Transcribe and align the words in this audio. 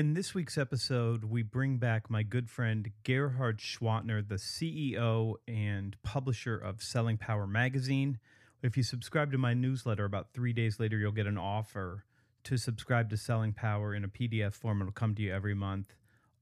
In 0.00 0.14
this 0.14 0.32
week's 0.32 0.56
episode, 0.56 1.24
we 1.24 1.42
bring 1.42 1.76
back 1.76 2.08
my 2.08 2.22
good 2.22 2.48
friend 2.48 2.90
Gerhard 3.04 3.58
Gschwandtner, 3.58 4.26
the 4.26 4.36
CEO 4.36 5.34
and 5.46 5.94
publisher 6.02 6.56
of 6.56 6.82
Selling 6.82 7.18
Power 7.18 7.46
magazine. 7.46 8.18
If 8.62 8.78
you 8.78 8.82
subscribe 8.82 9.30
to 9.32 9.36
my 9.36 9.52
newsletter, 9.52 10.06
about 10.06 10.32
three 10.32 10.54
days 10.54 10.80
later, 10.80 10.96
you'll 10.96 11.12
get 11.12 11.26
an 11.26 11.36
offer 11.36 12.06
to 12.44 12.56
subscribe 12.56 13.10
to 13.10 13.18
Selling 13.18 13.52
Power 13.52 13.94
in 13.94 14.02
a 14.02 14.08
PDF 14.08 14.54
form. 14.54 14.80
It'll 14.80 14.90
come 14.90 15.14
to 15.16 15.22
you 15.22 15.34
every 15.34 15.52
month. 15.52 15.92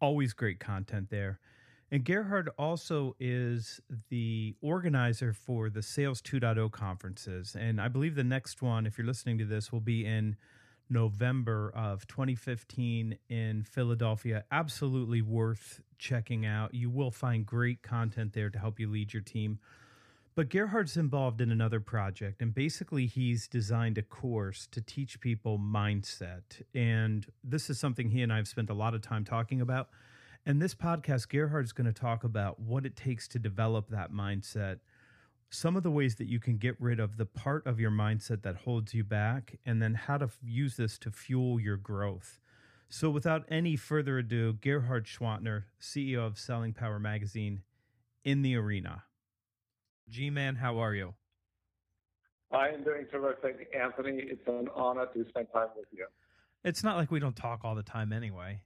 Always 0.01 0.35
great 0.35 0.61
content 0.61 1.11
there. 1.11 1.41
And 1.91 2.05
Gerhard 2.05 2.51
also 2.59 3.17
is 3.19 3.81
the 4.09 4.55
organizer 4.61 5.33
for 5.33 5.69
the 5.69 5.83
Sales 5.83 6.23
2.0 6.23 6.71
conferences. 6.71 7.57
And 7.59 7.81
I 7.81 7.89
believe 7.89 8.15
the 8.15 8.23
next 8.23 8.63
one, 8.63 8.87
if 8.87 8.97
you're 8.97 9.07
listening 9.07 9.39
to 9.39 9.45
this, 9.45 9.73
will 9.73 9.81
be 9.81 10.07
in 10.07 10.37
November 10.91 11.71
of 11.75 12.07
2015 12.07 13.19
in 13.29 13.63
Philadelphia. 13.63 14.45
Absolutely 14.51 15.23
worth 15.23 15.81
checking 15.99 16.47
out. 16.47 16.75
You 16.75 16.91
will 16.91 17.11
find 17.11 17.45
great 17.45 17.83
content 17.83 18.33
there 18.33 18.51
to 18.51 18.59
help 18.59 18.81
you 18.81 18.89
lead 18.89 19.13
your 19.13 19.23
team. 19.23 19.59
But 20.35 20.51
Gerhard's 20.51 20.97
involved 20.97 21.41
in 21.41 21.51
another 21.51 21.81
project, 21.81 22.41
and 22.41 22.55
basically, 22.55 23.07
he's 23.07 23.49
designed 23.49 23.99
a 23.99 24.03
course 24.03 24.69
to 24.71 24.81
teach 24.81 25.21
people 25.21 25.59
mindset. 25.59 26.63
And 26.73 27.27
this 27.43 27.69
is 27.69 27.81
something 27.81 28.11
he 28.11 28.23
and 28.23 28.33
I 28.33 28.37
have 28.37 28.47
spent 28.47 28.71
a 28.71 28.75
lot 28.75 28.95
of 28.95 29.03
time 29.03 29.25
talking 29.25 29.61
about. 29.61 29.89
And 30.47 30.63
this 30.63 30.77
podcast, 30.77 31.29
Gerhard's 31.29 31.73
going 31.73 31.93
to 31.93 32.01
talk 32.01 32.23
about 32.23 32.61
what 32.61 32.87
it 32.87 32.95
takes 32.95 33.27
to 33.29 33.41
develop 33.41 33.89
that 33.91 34.13
mindset, 34.13 34.79
some 35.51 35.77
of 35.77 35.83
the 35.83 35.91
ways 35.91 36.17
that 36.17 36.27
you 36.29 36.39
can 36.39 36.59
get 36.59 36.77
rid 36.81 37.01
of 37.01 37.17
the 37.17 37.25
part 37.27 37.67
of 37.67 37.81
your 37.81 37.91
mindset 37.91 38.43
that 38.43 38.57
holds 38.57 38.93
you 38.93 39.03
back, 39.05 39.59
and 39.65 39.81
then 39.83 39.95
how 39.95 40.19
to 40.19 40.27
f- 40.27 40.39
use 40.45 40.77
this 40.77 40.99
to 40.99 41.11
fuel 41.11 41.59
your 41.59 41.77
growth. 41.77 42.39
So, 42.91 43.11
without 43.11 43.45
any 43.49 43.77
further 43.77 44.19
ado, 44.19 44.55
Gerhard 44.55 45.07
Gschwandtner, 45.07 45.65
CEO 45.81 46.27
of 46.27 46.39
Selling 46.39 46.73
Power 46.75 46.99
Magazine, 46.99 47.63
in 48.25 48.43
the 48.43 48.57
arena. 48.57 49.05
G 50.09 50.31
Man, 50.31 50.57
how 50.57 50.79
are 50.79 50.95
you? 50.95 51.15
I 52.51 52.69
am 52.69 52.83
doing 52.83 53.07
terrific, 53.11 53.69
Anthony. 53.79 54.21
It's 54.23 54.47
an 54.49 54.69
honor 54.75 55.07
to 55.15 55.27
spend 55.29 55.49
time 55.53 55.69
with 55.77 55.87
you. 55.93 56.07
It's 56.65 56.83
not 56.83 56.97
like 56.97 57.11
we 57.11 57.21
don't 57.21 57.37
talk 57.37 57.61
all 57.63 57.75
the 57.75 57.83
time 57.83 58.13
anyway. 58.13 58.61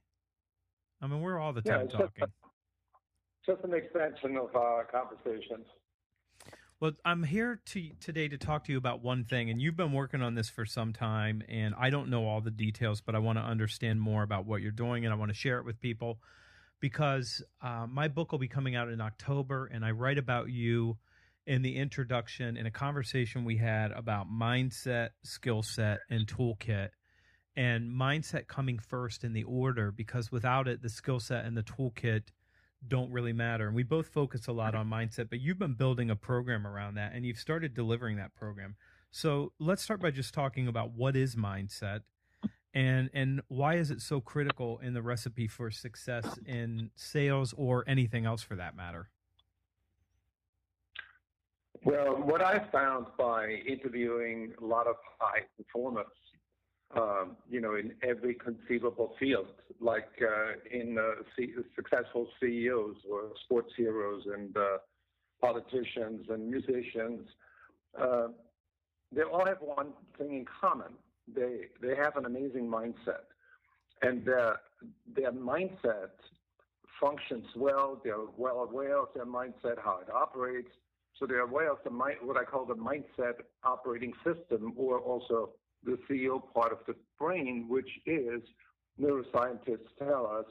I 1.01 1.07
mean, 1.07 1.21
we're 1.21 1.37
all 1.37 1.51
the 1.51 1.61
Yeah, 1.65 1.73
time 1.77 1.81
it's 1.85 1.93
just- 1.93 2.03
talking. 2.17 2.33
Just 3.45 3.61
an 3.65 3.73
extension 3.73 4.37
of 4.37 4.55
our 4.55 4.85
conversations. 4.85 5.67
Well, 6.83 6.91
I'm 7.05 7.23
here 7.23 7.61
to 7.67 7.89
today 8.01 8.27
to 8.27 8.37
talk 8.37 8.65
to 8.65 8.73
you 8.73 8.77
about 8.77 9.01
one 9.01 9.23
thing, 9.23 9.49
and 9.49 9.61
you've 9.61 9.77
been 9.77 9.93
working 9.93 10.21
on 10.21 10.35
this 10.35 10.49
for 10.49 10.65
some 10.65 10.91
time, 10.91 11.41
and 11.47 11.73
I 11.79 11.89
don't 11.89 12.09
know 12.09 12.27
all 12.27 12.41
the 12.41 12.51
details, 12.51 12.99
but 12.99 13.15
I 13.15 13.19
want 13.19 13.37
to 13.37 13.41
understand 13.41 14.01
more 14.01 14.21
about 14.21 14.45
what 14.45 14.61
you're 14.61 14.73
doing, 14.73 15.05
and 15.05 15.13
I 15.13 15.15
want 15.15 15.29
to 15.29 15.33
share 15.33 15.59
it 15.59 15.65
with 15.65 15.79
people 15.79 16.19
because 16.81 17.41
uh, 17.61 17.87
my 17.89 18.09
book 18.09 18.33
will 18.33 18.39
be 18.39 18.49
coming 18.49 18.75
out 18.75 18.89
in 18.89 18.99
October, 18.99 19.67
and 19.67 19.85
I 19.85 19.91
write 19.91 20.17
about 20.17 20.49
you 20.49 20.97
in 21.47 21.61
the 21.61 21.77
introduction 21.77 22.57
in 22.57 22.65
a 22.65 22.71
conversation 22.71 23.45
we 23.45 23.55
had 23.55 23.93
about 23.93 24.29
mindset, 24.29 25.11
skill 25.23 25.63
set, 25.63 25.99
and 26.09 26.27
toolkit. 26.27 26.89
And 27.55 27.93
mindset 27.93 28.47
coming 28.47 28.77
first 28.77 29.23
in 29.23 29.31
the 29.31 29.43
order 29.43 29.93
because 29.93 30.33
without 30.33 30.67
it, 30.67 30.81
the 30.81 30.89
skill 30.89 31.21
set 31.21 31.45
and 31.45 31.55
the 31.55 31.63
toolkit 31.63 32.23
don't 32.87 33.11
really 33.11 33.33
matter. 33.33 33.67
And 33.67 33.75
we 33.75 33.83
both 33.83 34.07
focus 34.07 34.47
a 34.47 34.51
lot 34.51 34.75
on 34.75 34.89
mindset, 34.89 35.29
but 35.29 35.39
you've 35.39 35.59
been 35.59 35.73
building 35.73 36.09
a 36.09 36.15
program 36.15 36.65
around 36.67 36.95
that 36.95 37.13
and 37.13 37.25
you've 37.25 37.37
started 37.37 37.73
delivering 37.73 38.17
that 38.17 38.35
program. 38.35 38.75
So 39.11 39.53
let's 39.59 39.81
start 39.81 40.01
by 40.01 40.11
just 40.11 40.33
talking 40.33 40.67
about 40.67 40.91
what 40.91 41.15
is 41.15 41.35
mindset 41.35 42.01
and 42.73 43.09
and 43.13 43.41
why 43.47 43.75
is 43.75 43.91
it 43.91 44.01
so 44.01 44.19
critical 44.19 44.79
in 44.79 44.93
the 44.93 45.01
recipe 45.01 45.47
for 45.47 45.69
success 45.69 46.25
in 46.45 46.89
sales 46.95 47.53
or 47.55 47.83
anything 47.87 48.25
else 48.25 48.41
for 48.41 48.55
that 48.55 48.75
matter. 48.75 49.09
Well, 51.85 52.15
what 52.15 52.41
I 52.41 52.65
found 52.71 53.07
by 53.17 53.61
interviewing 53.67 54.53
a 54.61 54.65
lot 54.65 54.87
of 54.87 54.95
high 55.19 55.41
performers, 55.57 56.05
um, 56.95 57.37
you 57.49 57.59
know, 57.59 57.75
in 57.75 57.93
every 58.07 58.35
conceivable 58.35 59.15
field, 59.19 59.47
like 59.79 60.09
uh, 60.21 60.77
in 60.77 60.97
uh, 60.97 61.23
C- 61.35 61.53
successful 61.75 62.27
CEOs 62.39 62.97
or 63.11 63.31
sports 63.45 63.71
heroes 63.75 64.23
and 64.33 64.55
uh, 64.55 64.77
politicians 65.41 66.27
and 66.29 66.49
musicians, 66.49 67.27
uh, 67.99 68.27
they 69.11 69.23
all 69.23 69.45
have 69.45 69.57
one 69.59 69.93
thing 70.17 70.35
in 70.35 70.45
common. 70.61 70.93
They 71.33 71.67
they 71.81 71.95
have 71.95 72.15
an 72.17 72.25
amazing 72.25 72.67
mindset, 72.67 73.25
and 74.01 74.25
their 74.25 74.57
their 75.15 75.31
mindset 75.31 76.11
functions 76.99 77.45
well. 77.55 78.01
They're 78.03 78.17
well 78.37 78.67
aware 78.69 78.99
of 78.99 79.07
their 79.15 79.25
mindset, 79.25 79.77
how 79.83 79.99
it 80.01 80.13
operates. 80.13 80.69
So 81.19 81.25
they're 81.27 81.41
aware 81.41 81.71
of 81.71 81.77
the 81.83 81.91
what 81.91 82.37
I 82.37 82.43
call 82.43 82.65
the 82.65 82.75
mindset 82.75 83.33
operating 83.63 84.13
system, 84.23 84.73
or 84.75 84.99
also 84.99 85.51
the 85.85 85.97
CEO 86.09 86.41
part 86.53 86.71
of 86.71 86.79
the 86.87 86.95
brain, 87.19 87.65
which 87.67 87.89
is 88.05 88.41
neuroscientists 88.99 89.89
tell 89.99 90.27
us 90.27 90.45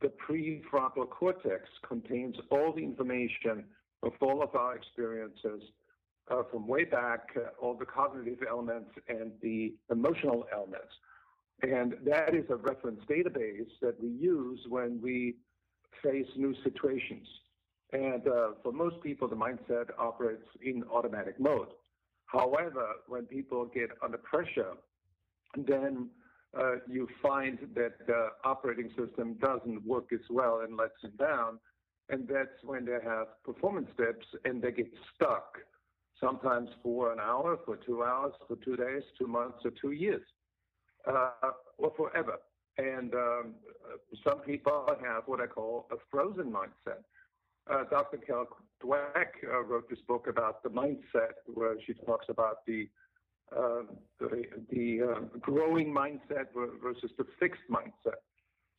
the 0.00 0.12
prefrontal 0.28 1.08
cortex 1.08 1.68
contains 1.86 2.36
all 2.50 2.72
the 2.72 2.82
information 2.82 3.64
of 4.02 4.12
all 4.20 4.42
of 4.42 4.54
our 4.54 4.76
experiences 4.76 5.62
uh, 6.30 6.42
from 6.50 6.66
way 6.66 6.84
back, 6.84 7.30
uh, 7.36 7.48
all 7.60 7.74
the 7.74 7.86
cognitive 7.86 8.38
elements 8.48 8.90
and 9.08 9.32
the 9.42 9.74
emotional 9.90 10.46
elements. 10.52 10.92
And 11.62 11.96
that 12.04 12.34
is 12.34 12.44
a 12.50 12.56
reference 12.56 13.00
database 13.10 13.68
that 13.80 14.00
we 14.00 14.10
use 14.10 14.60
when 14.68 15.00
we 15.02 15.36
face 16.02 16.28
new 16.36 16.54
situations. 16.62 17.26
And 17.92 18.26
uh, 18.28 18.50
for 18.62 18.72
most 18.72 19.00
people, 19.02 19.26
the 19.28 19.36
mindset 19.36 19.86
operates 19.98 20.46
in 20.62 20.84
automatic 20.92 21.40
mode. 21.40 21.68
However, 22.28 22.86
when 23.06 23.24
people 23.24 23.64
get 23.66 23.90
under 24.02 24.18
pressure, 24.18 24.74
then 25.56 26.10
uh, 26.58 26.76
you 26.86 27.08
find 27.22 27.58
that 27.74 28.06
the 28.06 28.28
operating 28.44 28.90
system 28.96 29.34
doesn't 29.40 29.84
work 29.84 30.12
as 30.12 30.20
well 30.30 30.60
and 30.60 30.76
lets 30.76 31.00
them 31.02 31.12
down. 31.18 31.58
And 32.10 32.28
that's 32.28 32.62
when 32.62 32.84
they 32.84 32.98
have 33.04 33.42
performance 33.44 33.88
dips 33.96 34.26
and 34.44 34.62
they 34.62 34.72
get 34.72 34.90
stuck, 35.14 35.56
sometimes 36.20 36.68
for 36.82 37.12
an 37.12 37.18
hour, 37.18 37.58
for 37.64 37.76
two 37.76 38.02
hours, 38.02 38.32
for 38.46 38.56
two 38.56 38.76
days, 38.76 39.02
two 39.18 39.26
months, 39.26 39.58
or 39.64 39.72
two 39.80 39.92
years, 39.92 40.22
uh, 41.06 41.30
or 41.78 41.92
forever. 41.96 42.36
And 42.76 43.14
um, 43.14 43.54
some 44.22 44.40
people 44.40 44.86
have 45.02 45.24
what 45.26 45.40
I 45.40 45.46
call 45.46 45.86
a 45.90 45.96
frozen 46.10 46.52
mindset. 46.52 47.02
Uh, 47.70 47.84
Dr. 47.90 48.16
Carol 48.18 48.46
Dweck 48.82 49.28
uh, 49.44 49.62
wrote 49.62 49.90
this 49.90 49.98
book 50.06 50.26
about 50.28 50.62
the 50.62 50.70
mindset, 50.70 51.34
where 51.46 51.74
she 51.86 51.92
talks 51.92 52.26
about 52.28 52.64
the 52.66 52.88
uh, 53.56 53.82
the, 54.20 54.44
the 54.70 55.00
uh, 55.02 55.20
growing 55.40 55.92
mindset 55.92 56.46
versus 56.82 57.10
the 57.16 57.24
fixed 57.40 57.62
mindset. 57.70 58.20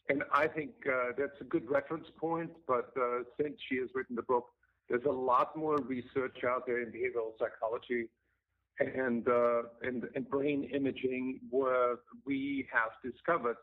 And 0.09 0.23
I 0.31 0.47
think 0.47 0.71
uh, 0.87 1.13
that's 1.17 1.39
a 1.41 1.43
good 1.43 1.67
reference 1.69 2.05
point. 2.19 2.51
But 2.67 2.91
uh, 2.99 3.23
since 3.41 3.55
she 3.67 3.77
has 3.77 3.89
written 3.95 4.15
the 4.15 4.21
book, 4.23 4.45
there's 4.87 5.05
a 5.05 5.11
lot 5.11 5.55
more 5.55 5.77
research 5.77 6.43
out 6.47 6.67
there 6.67 6.81
in 6.81 6.89
behavioral 6.89 7.33
psychology 7.39 8.09
and 8.79 9.27
and, 9.81 10.05
and 10.15 10.29
brain 10.29 10.69
imaging, 10.73 11.41
where 11.49 11.95
we 12.25 12.67
have 12.71 12.91
discovered 13.03 13.57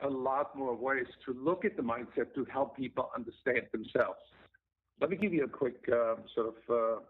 a 0.00 0.08
lot 0.08 0.56
more 0.56 0.74
ways 0.74 1.06
to 1.24 1.32
look 1.32 1.64
at 1.64 1.76
the 1.76 1.82
mindset 1.82 2.34
to 2.34 2.44
help 2.52 2.76
people 2.76 3.10
understand 3.16 3.62
themselves. 3.72 4.18
Let 5.00 5.10
me 5.10 5.16
give 5.16 5.34
you 5.34 5.44
a 5.44 5.48
quick 5.48 5.88
uh, 5.92 6.16
sort 6.34 6.54
of 6.54 6.54
uh, 6.74 7.00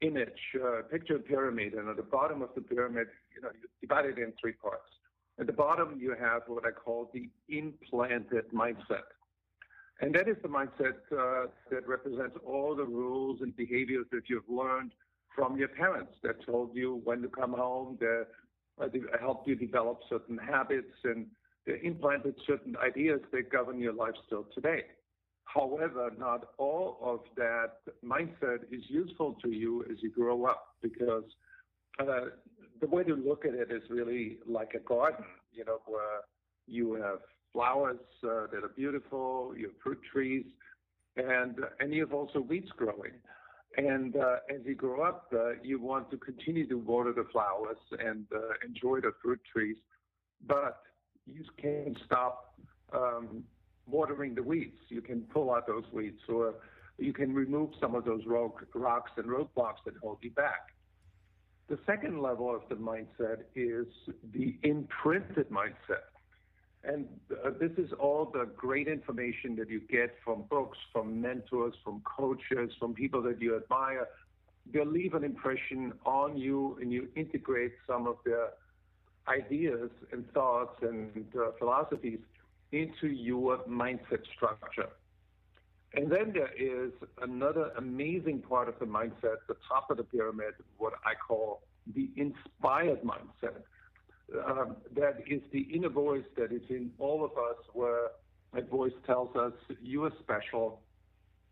image. 0.00 0.40
Uh, 0.54 0.82
picture 0.90 1.16
a 1.16 1.18
pyramid, 1.18 1.74
and 1.74 1.88
at 1.88 1.96
the 1.96 2.02
bottom 2.02 2.42
of 2.42 2.50
the 2.54 2.60
pyramid, 2.60 3.08
you 3.34 3.42
know, 3.42 3.50
you 3.54 3.68
divide 3.80 4.06
it 4.06 4.18
in 4.18 4.32
three 4.40 4.52
parts. 4.52 4.90
At 5.38 5.46
the 5.46 5.52
bottom, 5.52 5.98
you 6.00 6.14
have 6.18 6.42
what 6.46 6.64
I 6.64 6.70
call 6.70 7.10
the 7.12 7.28
implanted 7.48 8.50
mindset. 8.52 9.08
And 10.00 10.14
that 10.14 10.28
is 10.28 10.36
the 10.42 10.48
mindset 10.48 10.96
uh, 11.12 11.48
that 11.70 11.86
represents 11.86 12.36
all 12.44 12.74
the 12.74 12.84
rules 12.84 13.40
and 13.40 13.54
behaviors 13.56 14.06
that 14.12 14.28
you've 14.28 14.48
learned 14.48 14.92
from 15.34 15.56
your 15.58 15.68
parents 15.68 16.12
that 16.22 16.44
told 16.44 16.74
you 16.74 17.00
when 17.04 17.22
to 17.22 17.28
come 17.28 17.52
home, 17.52 17.98
that 18.00 18.26
uh, 18.80 18.88
helped 19.20 19.46
you 19.46 19.54
develop 19.54 20.00
certain 20.08 20.38
habits 20.38 20.92
and 21.04 21.26
they 21.66 21.80
implanted 21.82 22.34
certain 22.46 22.76
ideas 22.76 23.20
that 23.32 23.50
govern 23.50 23.78
your 23.78 23.92
life 23.92 24.14
still 24.26 24.46
today. 24.54 24.84
However, 25.46 26.10
not 26.18 26.48
all 26.58 26.98
of 27.02 27.20
that 27.36 27.78
mindset 28.04 28.64
is 28.70 28.82
useful 28.88 29.36
to 29.42 29.50
you 29.50 29.84
as 29.90 30.02
you 30.02 30.10
grow 30.10 30.44
up 30.44 30.74
because 30.82 31.24
uh, 31.98 32.26
the 32.80 32.86
way 32.86 33.04
to 33.04 33.14
look 33.14 33.44
at 33.44 33.54
it 33.54 33.70
is 33.70 33.82
really 33.88 34.38
like 34.46 34.72
a 34.74 34.80
garden, 34.80 35.24
you 35.52 35.64
know, 35.64 35.80
where 35.86 36.20
you 36.66 36.94
have 36.94 37.20
flowers 37.52 37.96
uh, 38.24 38.48
that 38.52 38.64
are 38.64 38.72
beautiful, 38.76 39.54
you 39.56 39.68
have 39.68 39.76
fruit 39.82 40.00
trees, 40.12 40.44
and 41.16 41.56
and 41.80 41.94
you 41.94 42.02
have 42.02 42.12
also 42.12 42.40
weeds 42.40 42.70
growing. 42.76 43.12
And 43.78 44.16
uh, 44.16 44.36
as 44.54 44.60
you 44.64 44.74
grow 44.74 45.02
up, 45.02 45.28
uh, 45.34 45.52
you 45.62 45.80
want 45.80 46.10
to 46.10 46.16
continue 46.16 46.66
to 46.68 46.76
water 46.76 47.12
the 47.12 47.26
flowers 47.30 47.76
and 47.98 48.26
uh, 48.34 48.38
enjoy 48.66 49.00
the 49.00 49.12
fruit 49.22 49.40
trees, 49.52 49.76
but 50.46 50.80
you 51.26 51.44
can't 51.60 51.96
stop 52.04 52.54
um, 52.92 53.44
watering 53.88 54.34
the 54.34 54.42
weeds. 54.42 54.78
You 54.88 55.00
can 55.00 55.22
pull 55.22 55.52
out 55.52 55.66
those 55.66 55.84
weeds, 55.92 56.20
or 56.28 56.54
you 56.98 57.12
can 57.12 57.34
remove 57.34 57.70
some 57.80 57.94
of 57.94 58.04
those 58.04 58.22
rock, 58.26 58.64
rocks 58.74 59.10
and 59.16 59.26
roadblocks 59.26 59.84
that 59.84 59.94
hold 60.02 60.18
you 60.22 60.30
back. 60.30 60.72
The 61.68 61.78
second 61.84 62.22
level 62.22 62.54
of 62.54 62.62
the 62.68 62.76
mindset 62.76 63.42
is 63.54 63.86
the 64.32 64.56
imprinted 64.62 65.50
mindset. 65.50 66.06
And 66.84 67.06
uh, 67.44 67.50
this 67.58 67.72
is 67.76 67.92
all 67.98 68.30
the 68.32 68.48
great 68.56 68.86
information 68.86 69.56
that 69.56 69.68
you 69.68 69.80
get 69.80 70.14
from 70.24 70.44
books, 70.48 70.78
from 70.92 71.20
mentors, 71.20 71.74
from 71.82 72.02
coaches, 72.02 72.70
from 72.78 72.94
people 72.94 73.20
that 73.22 73.42
you 73.42 73.56
admire. 73.56 74.06
They 74.72 74.84
leave 74.84 75.14
an 75.14 75.24
impression 75.24 75.92
on 76.04 76.36
you 76.36 76.78
and 76.80 76.92
you 76.92 77.08
integrate 77.16 77.72
some 77.88 78.06
of 78.06 78.18
their 78.24 78.50
ideas 79.26 79.90
and 80.12 80.30
thoughts 80.32 80.80
and 80.82 81.26
uh, 81.36 81.50
philosophies 81.58 82.20
into 82.72 83.08
your 83.08 83.58
mindset 83.68 84.24
structure. 84.34 84.88
And 85.94 86.10
then 86.10 86.32
there 86.34 86.52
is 86.58 86.92
another 87.22 87.70
amazing 87.78 88.42
part 88.42 88.68
of 88.68 88.78
the 88.78 88.84
mindset, 88.84 89.36
the 89.48 89.56
top 89.68 89.90
of 89.90 89.96
the 89.96 90.04
pyramid, 90.04 90.54
what 90.76 90.94
I 91.04 91.14
call 91.14 91.62
the 91.94 92.10
inspired 92.16 93.00
mindset. 93.02 93.62
Um, 94.46 94.76
that 94.94 95.18
is 95.26 95.40
the 95.52 95.60
inner 95.72 95.88
voice 95.88 96.24
that 96.36 96.52
is 96.52 96.62
in 96.68 96.90
all 96.98 97.24
of 97.24 97.30
us, 97.32 97.56
where 97.72 98.08
that 98.52 98.68
voice 98.68 98.92
tells 99.06 99.34
us 99.36 99.52
you 99.80 100.04
are 100.04 100.12
special, 100.20 100.80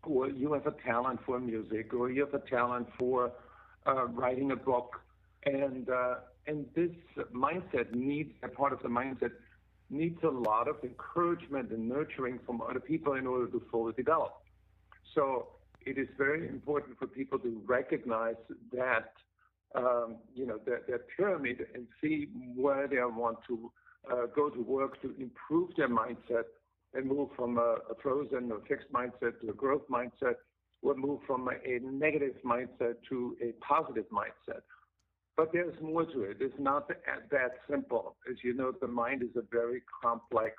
or 0.03 0.29
you 0.29 0.53
have 0.53 0.67
a 0.67 0.75
talent 0.85 1.21
for 1.25 1.39
music, 1.39 1.93
or 1.93 2.11
you 2.11 2.25
have 2.25 2.33
a 2.33 2.49
talent 2.49 2.87
for 2.99 3.31
uh, 3.87 4.05
writing 4.07 4.51
a 4.51 4.55
book, 4.55 4.99
and 5.45 5.89
uh, 5.89 6.15
and 6.47 6.65
this 6.75 6.91
mindset 7.33 7.95
needs 7.95 8.31
a 8.43 8.49
part 8.49 8.73
of 8.73 8.81
the 8.81 8.89
mindset 8.89 9.31
needs 9.89 10.19
a 10.23 10.29
lot 10.29 10.67
of 10.67 10.77
encouragement 10.83 11.71
and 11.71 11.87
nurturing 11.87 12.39
from 12.45 12.61
other 12.61 12.79
people 12.79 13.13
in 13.13 13.27
order 13.27 13.47
to 13.47 13.61
fully 13.71 13.93
develop. 13.93 14.33
So 15.13 15.47
it 15.85 15.97
is 15.97 16.07
very 16.17 16.47
important 16.47 16.97
for 16.97 17.07
people 17.07 17.39
to 17.39 17.61
recognize 17.65 18.35
that, 18.73 19.13
um, 19.75 20.17
you 20.33 20.45
know, 20.45 20.59
their 20.65 20.99
pyramid 21.15 21.67
and 21.73 21.87
see 22.01 22.29
where 22.55 22.87
they 22.87 22.97
want 22.97 23.37
to 23.47 23.71
uh, 24.11 24.25
go 24.35 24.49
to 24.49 24.61
work 24.61 25.01
to 25.01 25.13
improve 25.19 25.71
their 25.77 25.89
mindset 25.89 26.45
and 26.93 27.05
move 27.05 27.29
from 27.35 27.57
a, 27.57 27.77
a 27.91 27.95
frozen 28.01 28.51
or 28.51 28.59
fixed 28.67 28.91
mindset 28.91 29.39
to 29.41 29.49
a 29.49 29.53
growth 29.53 29.83
mindset, 29.89 30.35
or 30.81 30.95
move 30.95 31.19
from 31.27 31.47
a, 31.49 31.51
a 31.69 31.79
negative 31.79 32.35
mindset 32.45 32.95
to 33.09 33.35
a 33.41 33.51
positive 33.63 34.05
mindset. 34.11 34.61
But 35.37 35.51
there's 35.51 35.75
more 35.81 36.05
to 36.05 36.21
it. 36.23 36.37
It's 36.39 36.55
not 36.59 36.87
that 36.87 37.51
simple. 37.69 38.15
As 38.29 38.37
you 38.43 38.53
know, 38.53 38.71
the 38.79 38.87
mind 38.87 39.21
is 39.21 39.35
a 39.35 39.43
very 39.51 39.81
complex 40.01 40.55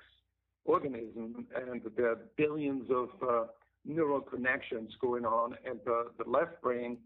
organism, 0.65 1.47
and 1.55 1.81
there 1.97 2.11
are 2.11 2.19
billions 2.37 2.91
of 2.91 3.09
uh, 3.27 3.45
neural 3.87 4.21
connections 4.21 4.93
going 5.01 5.25
on, 5.25 5.55
and 5.65 5.79
the, 5.85 6.09
the 6.23 6.29
left 6.29 6.61
brain 6.61 6.99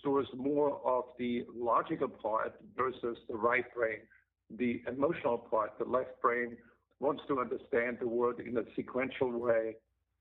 stores 0.00 0.26
more 0.34 0.80
of 0.84 1.04
the 1.18 1.44
logical 1.54 2.08
part 2.08 2.54
versus 2.76 3.18
the 3.28 3.36
right 3.36 3.66
brain, 3.74 3.98
the 4.58 4.82
emotional 4.88 5.38
part. 5.38 5.72
The 5.78 5.84
left 5.84 6.20
brain 6.20 6.56
wants 7.00 7.22
to 7.28 7.40
understand 7.40 7.98
the 8.00 8.08
world 8.08 8.40
in 8.40 8.56
a 8.56 8.62
sequential 8.74 9.30
way 9.30 9.76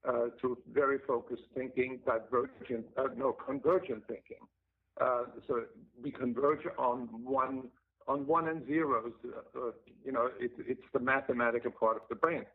uh, 0.07 0.25
through 0.39 0.57
very 0.71 0.97
focused 1.07 1.43
thinking, 1.55 1.99
divergent, 2.05 2.85
uh, 2.97 3.07
no, 3.15 3.31
convergent 3.31 4.03
thinking. 4.07 4.45
So 4.99 5.63
we 6.01 6.11
converge 6.11 6.65
on 6.77 7.09
one 7.23 7.69
on 8.07 8.27
one 8.27 8.47
and 8.49 8.65
zeros. 8.67 9.13
Uh, 9.55 9.71
you 10.03 10.11
know, 10.11 10.29
it's 10.39 10.53
it's 10.67 10.83
the 10.93 10.99
mathematical 10.99 11.71
part 11.71 11.97
of 11.97 12.03
the 12.09 12.15
brain. 12.15 12.45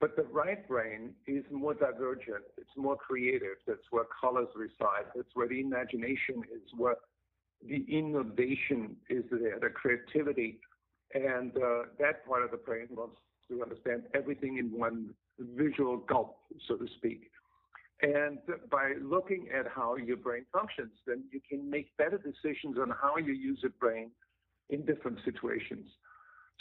But 0.00 0.14
the 0.14 0.22
right 0.22 0.66
brain 0.68 1.10
is 1.26 1.44
more 1.50 1.74
divergent. 1.74 2.44
It's 2.56 2.70
more 2.76 2.96
creative. 2.96 3.56
That's 3.66 3.80
where 3.90 4.04
colors 4.20 4.46
reside. 4.54 5.06
That's 5.14 5.28
where 5.34 5.48
the 5.48 5.60
imagination 5.60 6.44
is. 6.54 6.62
Where 6.76 6.96
the 7.66 7.84
innovation 7.88 8.96
is 9.10 9.24
there. 9.30 9.58
The 9.60 9.70
creativity, 9.70 10.60
and 11.14 11.56
uh, 11.56 11.82
that 11.98 12.24
part 12.26 12.44
of 12.44 12.52
the 12.52 12.58
brain 12.58 12.86
wants 12.90 13.16
to 13.50 13.62
understand 13.62 14.04
everything 14.14 14.58
in 14.58 14.78
one 14.78 15.14
visual 15.56 15.96
gulp, 15.96 16.38
so 16.68 16.76
to 16.76 16.86
speak. 16.96 17.30
And 18.00 18.38
by 18.70 18.92
looking 19.02 19.48
at 19.56 19.66
how 19.66 19.96
your 19.96 20.16
brain 20.16 20.44
functions, 20.52 20.92
then 21.06 21.24
you 21.32 21.40
can 21.48 21.68
make 21.68 21.96
better 21.96 22.18
decisions 22.18 22.76
on 22.80 22.92
how 23.00 23.16
you 23.16 23.32
use 23.32 23.58
your 23.62 23.72
brain 23.80 24.10
in 24.70 24.84
different 24.84 25.18
situations. 25.24 25.86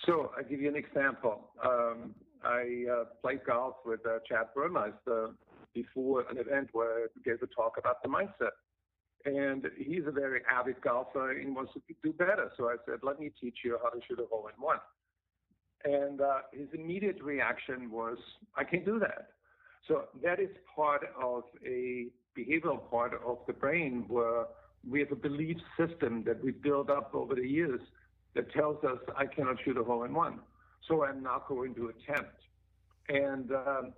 So 0.06 0.32
I'll 0.38 0.44
give 0.44 0.62
you 0.62 0.70
an 0.70 0.76
example. 0.76 1.52
Um, 1.64 2.16
I 2.44 2.86
uh, 2.92 3.04
played 3.22 3.42
golf 3.46 3.76
with 3.86 4.00
uh, 4.06 4.20
Chad 4.28 4.48
Burmeister 4.56 5.32
before 5.74 6.26
an 6.30 6.38
event 6.38 6.70
where 6.72 7.04
I 7.04 7.08
gave 7.24 7.42
a 7.44 7.48
talk 7.48 7.78
about 7.78 8.02
the 8.02 8.10
mindset. 8.10 8.56
And 9.26 9.68
he's 9.78 10.04
a 10.08 10.12
very 10.12 10.42
avid 10.52 10.82
golfer 10.82 11.32
and 11.32 11.56
wants 11.56 11.74
to 11.74 11.82
do 12.04 12.14
better. 12.14 12.50
So 12.58 12.66
I 12.70 12.78
said, 12.86 13.00
let 13.04 13.20
me 13.20 13.32
teach 13.40 13.58
you 13.64 13.78
how 13.84 13.90
to 13.90 14.00
shoot 14.08 14.20
a 14.20 14.26
hole 14.26 14.48
in 14.48 14.62
one. 14.64 14.78
And 15.84 16.22
uh, 16.22 16.40
his 16.52 16.68
immediate 16.74 17.22
reaction 17.22 17.92
was, 17.92 18.18
I 18.56 18.64
can't 18.64 18.86
do 18.86 19.00
that. 19.00 19.28
So 19.88 20.06
that 20.24 20.40
is 20.40 20.50
part 20.76 21.02
of 21.22 21.44
a 21.66 22.08
behavioral 22.38 22.90
part 22.90 23.14
of 23.26 23.40
the 23.48 23.54
brain 23.54 24.06
where 24.08 24.46
we 24.88 25.00
have 25.00 25.12
a 25.12 25.16
belief 25.16 25.58
system 25.78 26.24
that 26.26 26.44
we 26.44 26.52
build 26.52 26.90
up 26.90 27.12
over 27.14 27.36
the 27.36 27.48
years 27.48 27.82
that 28.36 28.52
tells 28.52 28.84
us 28.84 29.00
I 29.18 29.26
cannot 29.26 29.58
shoot 29.64 29.78
a 29.78 29.84
hole 29.84 30.04
in 30.04 30.14
one. 30.14 30.40
So 30.88 31.04
I'm 31.04 31.24
not 31.24 31.48
going 31.48 31.74
to 31.76 31.90
attempt. 31.90 32.36
And 33.10 33.52
um, 33.52 33.94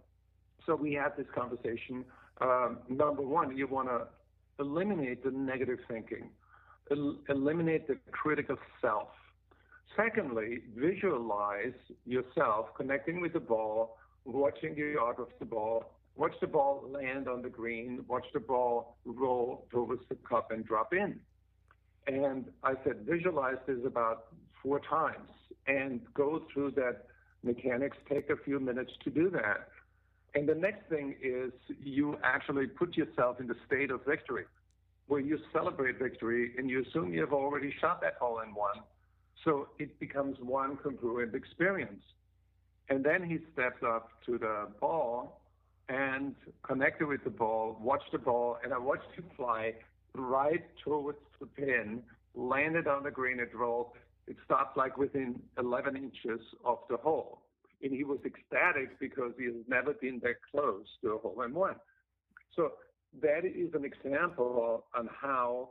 so 0.66 0.76
we 0.76 0.94
had 0.94 1.18
this 1.18 1.28
conversation. 1.36 2.06
Um, 2.42 2.80
number 2.88 3.22
one, 3.22 3.58
you 3.58 3.68
want 3.68 3.90
to 3.90 4.08
eliminate 4.60 5.24
the 5.24 5.32
negative 5.32 5.80
thinking, 5.90 6.30
el- 6.92 7.18
eliminate 7.28 7.88
the 7.88 7.98
critical 8.12 8.58
self. 8.82 9.10
Secondly, 9.96 10.60
visualize 10.76 11.74
yourself 12.06 12.68
connecting 12.78 13.20
with 13.20 13.34
the 13.34 13.40
ball 13.40 13.98
watching 14.32 14.76
the 14.76 15.00
art 15.00 15.20
of 15.20 15.28
the 15.40 15.46
ball, 15.46 15.92
watch 16.16 16.34
the 16.42 16.48
ball 16.48 16.84
land 16.92 17.28
on 17.28 17.42
the 17.42 17.50
green, 17.50 18.04
watch 18.08 18.26
the 18.34 18.40
ball 18.40 18.98
roll 19.06 19.68
towards 19.72 20.02
the 20.10 20.16
cup 20.16 20.52
and 20.52 20.66
drop 20.66 20.94
in. 20.94 21.20
And 22.08 22.46
I 22.64 22.74
said, 22.84 23.06
visualize 23.08 23.58
this 23.68 23.80
about 23.86 24.28
four 24.64 24.80
times 24.80 25.30
and 25.68 26.02
go 26.14 26.44
through 26.52 26.72
that 26.72 27.06
mechanics, 27.44 27.98
take 28.10 28.30
a 28.30 28.38
few 28.38 28.60
minutes 28.60 28.92
to 29.04 29.10
do 29.10 29.30
that. 29.32 29.70
And 30.36 30.48
the 30.48 30.56
next 30.56 30.88
thing 30.90 31.16
is 31.22 31.52
you 31.84 32.18
actually 32.24 32.68
put 32.68 32.96
yourself 32.96 33.40
in 33.40 33.48
the 33.48 33.56
state 33.66 33.92
of 33.92 34.06
victory 34.06 34.46
where 35.08 35.20
you 35.20 35.40
celebrate 35.52 35.98
victory 35.98 36.52
and 36.58 36.70
you 36.70 36.84
assume 36.84 37.14
you 37.14 37.22
have 37.22 37.34
already 37.34 37.74
shot 37.82 38.00
that 38.02 38.16
hole 38.20 38.42
in 38.42 38.54
one. 38.54 38.78
So 39.44 39.70
it 39.80 40.00
becomes 40.00 40.38
one 40.40 40.78
congruent 40.78 41.34
experience. 41.34 42.04
And 42.90 43.04
then 43.04 43.24
he 43.24 43.38
stepped 43.54 43.84
up 43.84 44.10
to 44.26 44.38
the 44.38 44.68
ball 44.80 45.42
and 45.90 46.36
connected 46.64 47.08
with 47.08 47.24
the 47.24 47.30
ball, 47.30 47.78
watched 47.82 48.12
the 48.12 48.18
ball, 48.18 48.58
and 48.64 48.74
I 48.74 48.78
watched 48.78 49.12
him 49.16 49.26
fly 49.36 49.74
right 50.14 50.64
towards 50.84 51.20
the 51.40 51.46
pin, 51.46 52.02
landed 52.36 52.88
on 52.88 53.04
the 53.04 53.12
green, 53.12 53.40
it 53.40 53.56
rolled. 53.56 53.92
It 54.28 54.38
stopped 54.46 54.78
like 54.78 54.98
within 54.98 55.40
11 55.58 55.96
inches 55.96 56.42
of 56.64 56.80
the 56.90 56.98
hole. 56.98 57.42
And 57.82 57.92
he 57.92 58.04
was 58.04 58.20
ecstatic 58.26 59.00
because 59.00 59.34
he 59.38 59.46
has 59.46 59.56
never 59.68 59.94
been 59.94 60.20
that 60.24 60.36
close 60.52 60.86
to 61.02 61.14
a 61.14 61.18
hole 61.18 61.42
in 61.44 61.54
one. 61.54 61.76
So 62.56 62.74
that 63.22 63.46
is 63.46 63.74
an 63.74 63.86
example 63.86 64.86
on 64.96 65.10
how 65.20 65.70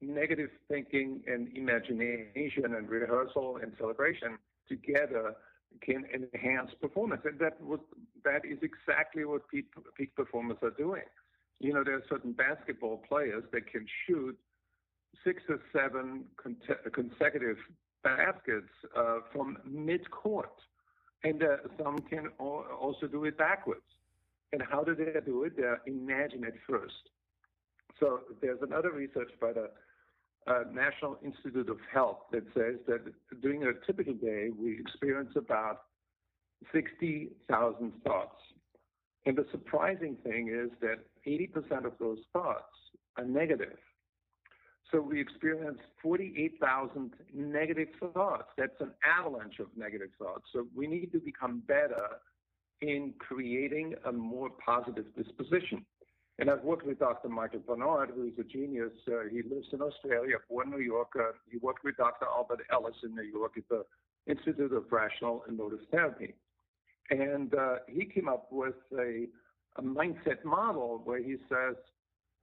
negative 0.00 0.50
thinking 0.68 1.22
and 1.26 1.48
imagination 1.56 2.74
and 2.76 2.88
rehearsal 2.88 3.58
and 3.60 3.72
celebration 3.78 4.38
together 4.68 5.34
can 5.80 6.04
enhance 6.14 6.70
performance. 6.80 7.22
And 7.24 7.38
that 7.38 7.60
was 7.60 7.80
that 8.24 8.44
is 8.44 8.58
exactly 8.62 9.24
what 9.24 9.48
peak, 9.48 9.66
peak 9.96 10.14
performers 10.14 10.58
are 10.62 10.70
doing. 10.70 11.02
You 11.60 11.72
know, 11.74 11.84
there 11.84 11.94
are 11.96 12.04
certain 12.08 12.32
basketball 12.32 12.98
players 13.08 13.44
that 13.52 13.70
can 13.70 13.86
shoot 14.06 14.38
six 15.24 15.42
or 15.48 15.60
seven 15.72 16.24
con- 16.42 16.56
consecutive 16.92 17.56
baskets 18.04 18.70
uh, 18.96 19.18
from 19.32 19.58
mid-court, 19.64 20.52
and 21.24 21.42
uh, 21.42 21.56
some 21.82 21.98
can 21.98 22.28
al- 22.40 22.66
also 22.80 23.06
do 23.06 23.24
it 23.24 23.36
backwards. 23.36 23.82
And 24.52 24.62
how 24.62 24.82
do 24.82 24.94
they 24.94 25.12
do 25.26 25.44
it? 25.44 25.56
They 25.56 25.90
imagine 25.90 26.44
it 26.44 26.54
first. 26.68 27.10
So 28.00 28.20
there's 28.40 28.60
another 28.62 28.92
research 28.92 29.30
by 29.40 29.52
the 29.52 29.70
uh, 30.48 30.64
National 30.72 31.18
Institute 31.24 31.68
of 31.68 31.78
Health 31.92 32.18
that 32.32 32.44
says 32.54 32.76
that 32.86 33.00
during 33.42 33.64
a 33.64 33.72
typical 33.86 34.14
day, 34.14 34.48
we 34.56 34.78
experience 34.80 35.30
about 35.36 35.82
60,000 36.72 37.92
thoughts. 38.04 38.40
And 39.26 39.36
the 39.36 39.46
surprising 39.50 40.16
thing 40.24 40.48
is 40.48 40.70
that 40.80 40.98
80% 41.26 41.84
of 41.84 41.92
those 42.00 42.18
thoughts 42.32 42.64
are 43.16 43.24
negative. 43.24 43.76
So 44.90 45.02
we 45.02 45.20
experience 45.20 45.78
48,000 46.02 47.12
negative 47.34 47.88
thoughts. 48.14 48.48
That's 48.56 48.80
an 48.80 48.92
avalanche 49.04 49.58
of 49.58 49.66
negative 49.76 50.08
thoughts. 50.18 50.44
So 50.52 50.66
we 50.74 50.86
need 50.86 51.12
to 51.12 51.18
become 51.18 51.62
better 51.66 52.06
in 52.80 53.12
creating 53.18 53.94
a 54.06 54.12
more 54.12 54.48
positive 54.64 55.04
disposition. 55.14 55.84
And 56.38 56.48
I've 56.48 56.62
worked 56.62 56.86
with 56.86 57.00
Dr. 57.00 57.28
Michael 57.28 57.60
Bernard, 57.66 58.10
who 58.14 58.24
is 58.24 58.32
a 58.38 58.44
genius. 58.44 58.92
Uh, 59.08 59.28
he 59.30 59.42
lives 59.42 59.66
in 59.72 59.82
Australia, 59.82 60.36
born 60.48 60.70
New 60.70 60.78
York. 60.78 61.08
Uh, 61.18 61.32
he 61.50 61.58
worked 61.58 61.82
with 61.82 61.96
Dr. 61.96 62.26
Albert 62.26 62.60
Ellis 62.72 62.94
in 63.02 63.14
New 63.14 63.22
York 63.22 63.54
at 63.56 63.68
the 63.68 63.84
Institute 64.30 64.72
of 64.72 64.84
Rational 64.90 65.44
Emotive 65.48 65.80
Therapy. 65.90 66.34
And 67.10 67.52
uh, 67.54 67.76
he 67.88 68.04
came 68.04 68.28
up 68.28 68.46
with 68.52 68.74
a, 68.96 69.26
a 69.76 69.82
mindset 69.82 70.44
model 70.44 71.00
where 71.04 71.20
he 71.20 71.36
says, 71.48 71.74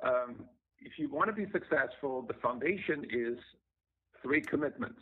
um, 0.04 0.44
if 0.82 1.00
you 1.00 1.10
want 1.10 1.28
to 1.28 1.34
be 1.34 1.50
successful, 1.52 2.22
the 2.22 2.34
foundation 2.36 3.06
is 3.10 3.38
three 4.22 4.42
commitments. 4.42 5.02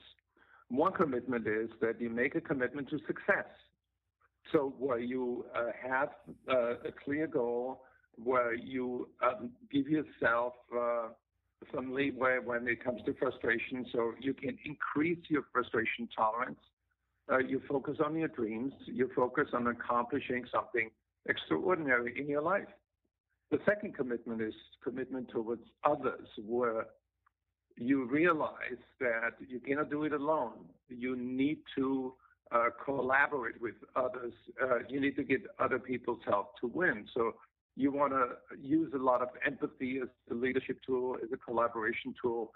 One 0.69 0.93
commitment 0.93 1.47
is 1.47 1.69
that 1.81 1.99
you 1.99 2.09
make 2.09 2.35
a 2.35 2.41
commitment 2.41 2.89
to 2.89 2.99
success. 3.07 3.47
So 4.51 4.73
where 4.77 4.99
you 4.99 5.45
uh, 5.55 5.67
have 5.87 6.09
uh, 6.49 6.73
a 6.85 6.91
clear 7.03 7.27
goal, 7.27 7.81
where 8.21 8.53
you 8.53 9.09
um, 9.21 9.51
give 9.71 9.87
yourself 9.87 10.53
uh, 10.75 11.09
some 11.73 11.93
leeway 11.93 12.37
when 12.43 12.67
it 12.67 12.83
comes 12.83 13.01
to 13.05 13.13
frustration, 13.13 13.85
so 13.91 14.13
you 14.19 14.33
can 14.33 14.57
increase 14.65 15.19
your 15.29 15.43
frustration 15.51 16.07
tolerance. 16.15 16.59
Uh, 17.31 17.37
you 17.37 17.61
focus 17.69 17.97
on 18.03 18.15
your 18.17 18.27
dreams. 18.27 18.73
You 18.85 19.09
focus 19.15 19.47
on 19.53 19.67
accomplishing 19.67 20.45
something 20.53 20.89
extraordinary 21.27 22.19
in 22.19 22.27
your 22.27 22.41
life. 22.41 22.67
The 23.51 23.59
second 23.65 23.95
commitment 23.95 24.41
is 24.41 24.53
commitment 24.83 25.29
towards 25.29 25.61
others, 25.83 26.27
where 26.45 26.87
you 27.77 28.05
realize 28.05 28.81
that 28.99 29.35
you 29.47 29.59
cannot 29.59 29.89
do 29.89 30.03
it 30.03 30.13
alone. 30.13 30.65
You 30.89 31.15
need 31.15 31.59
to 31.77 32.13
uh, 32.51 32.69
collaborate 32.83 33.59
with 33.61 33.75
others. 33.95 34.33
Uh, 34.61 34.79
you 34.89 34.99
need 34.99 35.15
to 35.15 35.23
get 35.23 35.41
other 35.59 35.79
people's 35.79 36.19
help 36.25 36.59
to 36.61 36.67
win. 36.67 37.05
So 37.13 37.33
you 37.75 37.91
want 37.91 38.13
to 38.13 38.27
use 38.61 38.91
a 38.93 38.97
lot 38.97 39.21
of 39.21 39.29
empathy 39.45 39.99
as 40.01 40.09
a 40.31 40.33
leadership 40.33 40.79
tool, 40.85 41.17
as 41.23 41.29
a 41.33 41.37
collaboration 41.37 42.13
tool, 42.21 42.51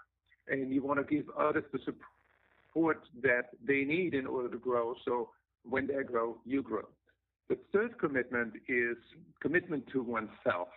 and 0.48 0.72
you 0.72 0.82
want 0.82 0.98
to 0.98 1.14
give 1.14 1.28
others 1.38 1.64
the 1.72 1.78
support 1.84 3.00
that 3.22 3.50
they 3.66 3.84
need 3.84 4.14
in 4.14 4.26
order 4.26 4.48
to 4.48 4.58
grow. 4.58 4.94
So 5.04 5.30
when 5.64 5.86
they 5.86 6.02
grow, 6.04 6.38
you 6.44 6.62
grow. 6.62 6.88
The 7.48 7.58
third 7.72 7.98
commitment 7.98 8.54
is 8.68 8.96
commitment 9.40 9.84
to 9.92 10.02
oneself. 10.02 10.68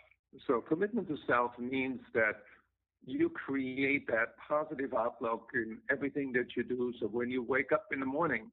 So 0.47 0.61
commitment 0.61 1.07
to 1.09 1.17
self 1.27 1.51
means 1.59 1.99
that 2.13 2.43
you 3.05 3.29
create 3.29 4.07
that 4.07 4.35
positive 4.47 4.93
outlook 4.93 5.49
in 5.53 5.79
everything 5.89 6.31
that 6.33 6.55
you 6.55 6.63
do. 6.63 6.93
So 6.99 7.07
when 7.07 7.29
you 7.29 7.43
wake 7.43 7.71
up 7.71 7.87
in 7.91 7.99
the 7.99 8.05
morning, 8.05 8.49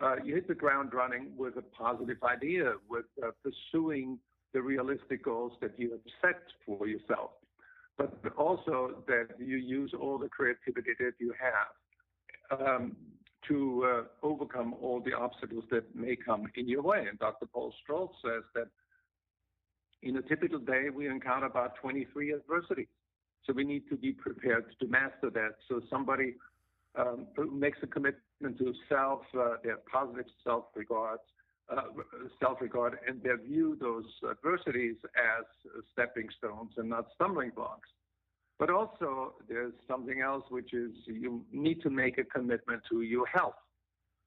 uh, 0.00 0.16
you 0.24 0.34
hit 0.34 0.48
the 0.48 0.54
ground 0.54 0.94
running 0.94 1.32
with 1.36 1.56
a 1.56 1.62
positive 1.62 2.16
idea, 2.22 2.74
with 2.88 3.04
uh, 3.22 3.30
pursuing 3.42 4.18
the 4.52 4.60
realistic 4.60 5.24
goals 5.24 5.52
that 5.60 5.78
you 5.78 5.90
have 5.92 6.00
set 6.20 6.42
for 6.66 6.86
yourself, 6.86 7.30
but 7.96 8.12
also 8.36 9.02
that 9.06 9.28
you 9.38 9.56
use 9.56 9.92
all 9.98 10.18
the 10.18 10.28
creativity 10.28 10.90
that 10.98 11.12
you 11.18 11.32
have 11.40 12.60
um, 12.60 12.96
to 13.48 13.84
uh, 13.84 14.26
overcome 14.26 14.74
all 14.80 15.00
the 15.00 15.12
obstacles 15.12 15.64
that 15.70 15.94
may 15.94 16.16
come 16.16 16.46
in 16.56 16.68
your 16.68 16.82
way. 16.82 17.06
And 17.08 17.18
Dr. 17.18 17.46
Paul 17.46 17.72
Stoltz 17.88 18.14
says 18.24 18.44
that 18.54 18.68
in 20.02 20.16
a 20.16 20.22
typical 20.22 20.58
day, 20.58 20.88
we 20.94 21.08
encounter 21.08 21.46
about 21.46 21.76
23 21.76 22.34
adversities. 22.34 22.86
So 23.46 23.52
we 23.52 23.64
need 23.64 23.88
to 23.88 23.96
be 23.96 24.12
prepared 24.12 24.64
to 24.80 24.86
master 24.86 25.30
that. 25.30 25.54
So 25.68 25.80
somebody 25.90 26.34
um, 26.96 27.26
who 27.36 27.50
makes 27.50 27.78
a 27.82 27.86
commitment 27.86 28.58
to 28.58 28.72
self, 28.88 29.22
uh, 29.38 29.54
their 29.64 29.78
positive 29.90 30.26
self-regard, 30.44 31.18
uh, 31.70 31.82
self-regard, 32.40 32.98
and 33.06 33.22
they 33.22 33.30
view 33.46 33.76
those 33.80 34.04
adversities 34.30 34.96
as 35.16 35.44
stepping 35.92 36.28
stones 36.38 36.72
and 36.76 36.88
not 36.88 37.06
stumbling 37.14 37.50
blocks. 37.54 37.88
But 38.58 38.70
also, 38.70 39.34
there's 39.48 39.72
something 39.88 40.20
else, 40.20 40.44
which 40.50 40.72
is 40.72 40.92
you 41.06 41.44
need 41.52 41.82
to 41.82 41.90
make 41.90 42.18
a 42.18 42.24
commitment 42.24 42.82
to 42.90 43.02
your 43.02 43.26
health. 43.26 43.54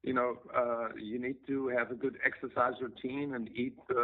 You 0.04 0.14
know, 0.14 0.38
uh, 0.56 0.90
you 1.02 1.20
need 1.20 1.38
to 1.48 1.70
have 1.70 1.92
a 1.92 1.96
good 1.96 2.18
exercise 2.26 2.74
routine 2.82 3.34
and 3.36 3.50
eat 3.56 3.78
uh, 3.90 3.96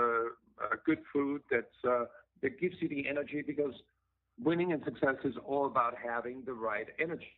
good 0.85 0.99
food 1.11 1.41
that's 1.51 1.65
uh, 1.87 2.05
that 2.41 2.59
gives 2.59 2.75
you 2.79 2.89
the 2.89 3.07
energy 3.07 3.43
because 3.45 3.73
winning 4.41 4.71
and 4.73 4.83
success 4.83 5.15
is 5.23 5.35
all 5.45 5.65
about 5.67 5.93
having 5.95 6.43
the 6.45 6.53
right 6.53 6.87
energy. 6.99 7.35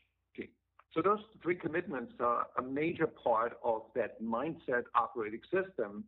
So 0.94 1.02
those 1.02 1.20
three 1.42 1.56
commitments 1.56 2.14
are 2.20 2.48
a 2.58 2.62
major 2.62 3.08
part 3.08 3.58
of 3.64 3.82
that 3.96 4.22
mindset 4.22 4.84
operating 4.94 5.42
system 5.52 6.04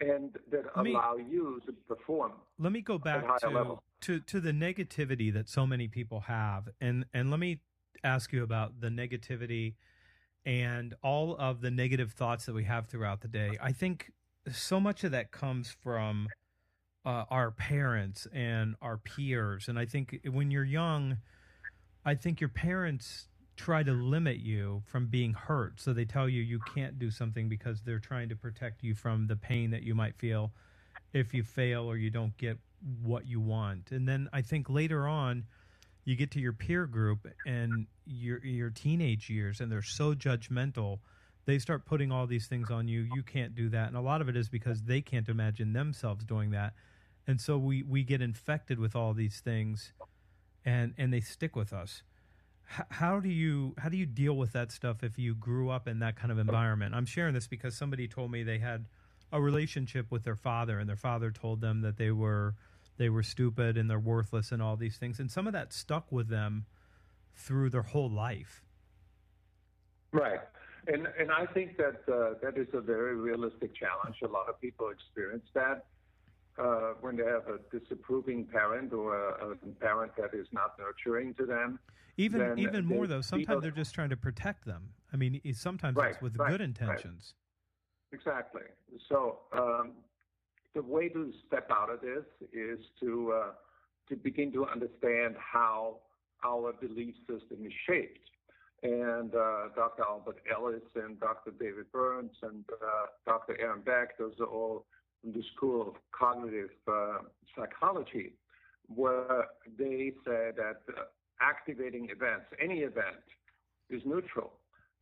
and 0.00 0.36
that 0.50 0.64
Let 0.76 0.84
me- 0.84 0.92
allow 0.92 1.16
you 1.16 1.60
to 1.66 1.72
perform. 1.72 2.32
let 2.58 2.72
me 2.72 2.80
go 2.80 2.98
back 2.98 3.24
to, 3.38 3.48
level. 3.48 3.82
to 4.02 4.20
to 4.20 4.40
the 4.40 4.52
negativity 4.52 5.32
that 5.32 5.48
so 5.48 5.66
many 5.66 5.86
people 5.88 6.20
have 6.20 6.68
and 6.80 7.04
and 7.14 7.30
let 7.30 7.38
me 7.38 7.60
ask 8.02 8.32
you 8.32 8.42
about 8.42 8.80
the 8.80 8.88
negativity 8.88 9.74
and 10.44 10.94
all 11.02 11.36
of 11.36 11.60
the 11.60 11.70
negative 11.70 12.12
thoughts 12.12 12.44
that 12.46 12.54
we 12.54 12.64
have 12.64 12.86
throughout 12.88 13.20
the 13.20 13.28
day 13.28 13.56
i 13.62 13.70
think 13.72 14.12
so 14.52 14.78
much 14.80 15.04
of 15.04 15.12
that 15.12 15.30
comes 15.30 15.70
from 15.70 16.26
uh, 17.06 17.24
our 17.30 17.50
parents 17.52 18.26
and 18.32 18.74
our 18.82 18.96
peers 18.98 19.68
and 19.68 19.78
i 19.78 19.86
think 19.86 20.20
when 20.30 20.50
you're 20.50 20.64
young 20.64 21.18
i 22.04 22.14
think 22.16 22.40
your 22.40 22.50
parents 22.50 23.28
try 23.56 23.82
to 23.82 23.92
limit 23.92 24.38
you 24.38 24.82
from 24.86 25.06
being 25.06 25.32
hurt 25.32 25.80
so 25.80 25.92
they 25.92 26.04
tell 26.04 26.28
you 26.28 26.42
you 26.42 26.58
can't 26.74 26.98
do 26.98 27.10
something 27.10 27.48
because 27.48 27.82
they're 27.82 28.00
trying 28.00 28.28
to 28.28 28.34
protect 28.34 28.82
you 28.82 28.94
from 28.94 29.26
the 29.26 29.36
pain 29.36 29.70
that 29.70 29.82
you 29.82 29.94
might 29.94 30.16
feel 30.16 30.52
if 31.12 31.32
you 31.32 31.42
fail 31.44 31.88
or 31.88 31.96
you 31.96 32.10
don't 32.10 32.36
get 32.36 32.58
what 33.02 33.26
you 33.26 33.40
want. 33.40 33.90
And 33.92 34.06
then 34.06 34.28
I 34.32 34.42
think 34.42 34.68
later 34.68 35.06
on, 35.06 35.44
you 36.04 36.16
get 36.16 36.30
to 36.32 36.40
your 36.40 36.52
peer 36.52 36.86
group 36.86 37.26
and 37.46 37.86
your 38.04 38.44
your 38.44 38.70
teenage 38.70 39.30
years, 39.30 39.60
and 39.60 39.72
they're 39.72 39.80
so 39.82 40.14
judgmental. 40.14 40.98
They 41.46 41.58
start 41.58 41.86
putting 41.86 42.12
all 42.12 42.26
these 42.26 42.46
things 42.46 42.70
on 42.70 42.88
you. 42.88 43.06
You 43.14 43.22
can't 43.22 43.54
do 43.54 43.70
that, 43.70 43.88
and 43.88 43.96
a 43.96 44.02
lot 44.02 44.20
of 44.20 44.28
it 44.28 44.36
is 44.36 44.48
because 44.50 44.82
they 44.82 45.00
can't 45.00 45.28
imagine 45.28 45.72
themselves 45.72 46.24
doing 46.24 46.50
that, 46.50 46.74
and 47.26 47.40
so 47.40 47.56
we 47.56 47.82
we 47.82 48.02
get 48.04 48.20
infected 48.20 48.78
with 48.78 48.94
all 48.94 49.14
these 49.14 49.40
things, 49.40 49.92
and 50.64 50.92
and 50.98 51.10
they 51.10 51.20
stick 51.20 51.56
with 51.56 51.72
us. 51.72 52.02
How 52.66 53.20
do 53.20 53.28
you 53.28 53.74
how 53.78 53.88
do 53.88 53.96
you 53.96 54.06
deal 54.06 54.36
with 54.36 54.52
that 54.52 54.72
stuff 54.72 55.02
if 55.02 55.18
you 55.18 55.34
grew 55.34 55.70
up 55.70 55.86
in 55.86 56.00
that 56.00 56.16
kind 56.16 56.32
of 56.32 56.38
environment? 56.38 56.94
I'm 56.94 57.06
sharing 57.06 57.34
this 57.34 57.46
because 57.46 57.76
somebody 57.76 58.08
told 58.08 58.30
me 58.30 58.42
they 58.42 58.58
had 58.58 58.86
a 59.32 59.40
relationship 59.40 60.10
with 60.10 60.24
their 60.24 60.36
father 60.36 60.78
and 60.78 60.88
their 60.88 60.96
father 60.96 61.30
told 61.30 61.60
them 61.60 61.82
that 61.82 61.98
they 61.98 62.10
were 62.10 62.54
they 62.96 63.08
were 63.08 63.22
stupid 63.22 63.76
and 63.76 63.90
they're 63.90 63.98
worthless 63.98 64.50
and 64.50 64.62
all 64.62 64.76
these 64.76 64.96
things 64.96 65.20
and 65.20 65.30
some 65.30 65.46
of 65.46 65.52
that 65.52 65.72
stuck 65.72 66.10
with 66.10 66.28
them 66.28 66.66
through 67.34 67.68
their 67.68 67.82
whole 67.82 68.10
life 68.10 68.64
Right. 70.14 70.38
And 70.86 71.08
and 71.18 71.32
I 71.32 71.44
think 71.46 71.76
that 71.76 72.02
uh, 72.08 72.34
that 72.40 72.56
is 72.56 72.68
a 72.72 72.80
very 72.80 73.16
realistic 73.16 73.74
challenge. 73.74 74.16
A 74.22 74.28
lot 74.28 74.48
of 74.48 74.60
people 74.60 74.90
experience 74.90 75.46
that 75.54 75.86
uh, 76.58 76.94
when 77.00 77.16
they 77.16 77.24
have 77.24 77.46
a 77.48 77.58
disapproving 77.76 78.44
parent 78.44 78.92
or 78.92 79.16
a, 79.16 79.50
a 79.50 79.56
parent 79.80 80.12
that 80.16 80.34
is 80.34 80.46
not 80.52 80.76
nurturing 80.78 81.34
to 81.34 81.46
them. 81.46 81.78
even 82.16 82.58
even 82.58 82.84
more 82.84 83.06
though 83.06 83.20
sometimes 83.20 83.62
they're 83.62 83.70
just 83.70 83.94
trying 83.94 84.10
to 84.10 84.16
protect 84.16 84.64
them 84.64 84.90
i 85.12 85.16
mean 85.16 85.40
sometimes 85.52 85.96
Right, 85.96 86.12
it's 86.12 86.22
with 86.22 86.36
right, 86.38 86.50
good 86.50 86.60
right. 86.60 86.68
intentions 86.68 87.34
Exactly. 88.14 88.62
So 89.08 89.40
um, 89.52 89.92
the 90.74 90.82
way 90.82 91.08
to 91.08 91.32
step 91.46 91.68
out 91.70 91.90
of 91.90 92.00
this 92.00 92.24
is 92.52 92.78
to 93.00 93.32
uh, 93.32 93.50
to 94.08 94.16
begin 94.16 94.52
to 94.52 94.66
understand 94.66 95.34
how 95.38 95.98
our 96.44 96.72
belief 96.74 97.14
system 97.28 97.66
is 97.66 97.72
shaped. 97.88 98.20
And 98.82 99.34
uh, 99.34 99.68
Dr. 99.74 100.04
Albert 100.06 100.40
Ellis 100.54 100.82
and 100.94 101.18
Dr. 101.18 101.52
David 101.58 101.90
Burns 101.90 102.32
and 102.42 102.64
uh, 102.70 103.06
Dr. 103.24 103.58
Aaron 103.58 103.80
Beck, 103.80 104.18
those 104.18 104.34
are 104.40 104.46
all 104.46 104.84
the 105.32 105.42
School 105.56 105.82
of 105.82 105.94
Cognitive 106.12 106.70
uh, 106.88 107.18
Psychology, 107.56 108.34
where 108.94 109.46
they 109.78 110.12
said 110.24 110.54
that 110.56 110.80
uh, 110.88 111.02
activating 111.40 112.08
events, 112.10 112.46
any 112.62 112.80
event, 112.80 113.24
is 113.90 114.02
neutral. 114.04 114.52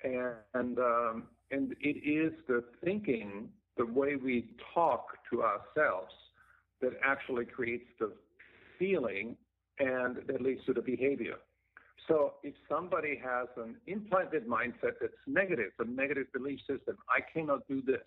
And, 0.05 0.35
and, 0.55 0.79
um, 0.79 1.25
and 1.51 1.75
it 1.81 1.97
is 2.09 2.33
the 2.49 2.65
thinking, 2.85 3.49
the 3.77 3.87
way 3.87 4.17
we 4.17 4.51
talk 4.75 5.07
to 5.31 5.43
ourselves, 5.43 6.13
that 6.81 6.93
actually 7.05 7.45
creates 7.45 7.87
the 7.99 8.13
feeling 8.79 9.37
and 9.79 10.17
that 10.27 10.43
leads 10.43 10.65
to 10.67 10.73
the 10.73 10.83
behavior. 10.83 11.37
So 12.09 12.35
if 12.43 12.55
somebody 12.69 13.21
has 13.23 13.47
an 13.57 13.77
implanted 13.87 14.47
mindset 14.49 14.95
that's 15.01 15.15
negative, 15.27 15.71
a 15.79 15.85
negative 15.85 16.27
belief 16.33 16.59
system, 16.61 16.99
I 17.09 17.21
cannot 17.33 17.67
do 17.69 17.81
this, 17.81 18.03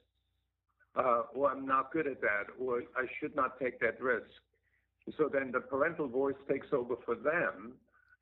uh, 0.96 1.24
or 1.34 1.52
I'm 1.52 1.66
not 1.66 1.92
good 1.92 2.08
at 2.08 2.22
that, 2.22 2.46
or 2.60 2.84
I 2.96 3.06
should 3.20 3.36
not 3.36 3.60
take 3.60 3.80
that 3.82 4.02
risk. 4.02 4.30
So 5.18 5.30
then 5.32 5.52
the 5.52 5.60
parental 5.60 6.08
voice 6.08 6.36
takes 6.50 6.68
over 6.74 6.96
for 7.06 7.16
them, 7.16 7.74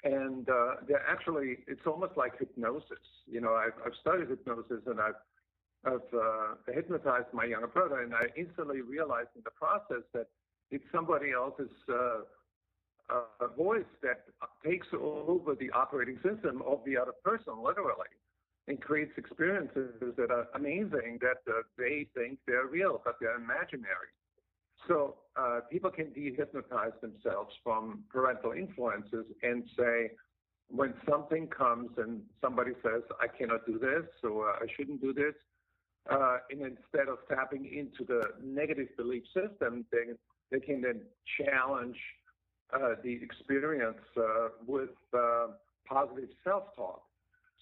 and 0.03 0.49
uh, 0.49 0.75
they're 0.87 1.05
actually, 1.07 1.59
it's 1.67 1.85
almost 1.85 2.17
like 2.17 2.37
hypnosis. 2.37 3.05
You 3.25 3.41
know, 3.41 3.53
I've, 3.53 3.73
I've 3.85 3.93
studied 4.01 4.29
hypnosis 4.29 4.81
and 4.85 4.99
I've, 4.99 5.15
I've 5.85 6.13
uh, 6.13 6.73
hypnotized 6.73 7.27
my 7.33 7.45
younger 7.45 7.67
brother, 7.67 8.01
and 8.01 8.13
I 8.13 8.23
instantly 8.35 8.81
realized 8.81 9.29
in 9.35 9.41
the 9.43 9.51
process 9.51 10.03
that 10.13 10.27
it's 10.71 10.83
somebody 10.91 11.31
else's 11.31 11.71
uh, 11.87 12.21
uh, 13.09 13.47
voice 13.57 13.85
that 14.01 14.25
takes 14.65 14.87
over 14.93 15.55
the 15.55 15.69
operating 15.71 16.15
system 16.15 16.61
of 16.65 16.79
the 16.85 16.97
other 16.97 17.13
person, 17.23 17.53
literally, 17.61 18.11
and 18.67 18.79
creates 18.81 19.11
experiences 19.17 19.91
that 20.17 20.31
are 20.31 20.47
amazing 20.55 21.19
that 21.21 21.41
uh, 21.49 21.61
they 21.77 22.07
think 22.15 22.39
they're 22.47 22.67
real, 22.67 23.01
but 23.03 23.15
they're 23.19 23.35
imaginary. 23.35 24.11
So 24.87 25.15
uh, 25.35 25.61
people 25.71 25.91
can 25.91 26.07
dehypnotize 26.07 26.99
themselves 27.01 27.53
from 27.63 28.03
parental 28.09 28.51
influences 28.53 29.25
and 29.41 29.63
say, 29.77 30.11
when 30.69 30.93
something 31.09 31.47
comes 31.47 31.89
and 31.97 32.21
somebody 32.41 32.71
says, 32.81 33.03
I 33.21 33.27
cannot 33.27 33.65
do 33.65 33.77
this 33.77 34.05
or 34.23 34.51
I 34.51 34.65
shouldn't 34.75 35.01
do 35.01 35.13
this, 35.13 35.35
uh, 36.09 36.37
and 36.49 36.61
instead 36.61 37.07
of 37.07 37.19
tapping 37.29 37.65
into 37.65 38.03
the 38.05 38.21
negative 38.43 38.87
belief 38.97 39.23
system, 39.33 39.85
they, 39.91 40.13
they 40.51 40.59
can 40.59 40.81
then 40.81 41.01
challenge 41.37 41.97
uh, 42.73 42.95
the 43.03 43.13
experience 43.21 44.01
uh, 44.17 44.49
with 44.65 44.89
uh, 45.13 45.47
positive 45.87 46.29
self-talk. 46.43 47.03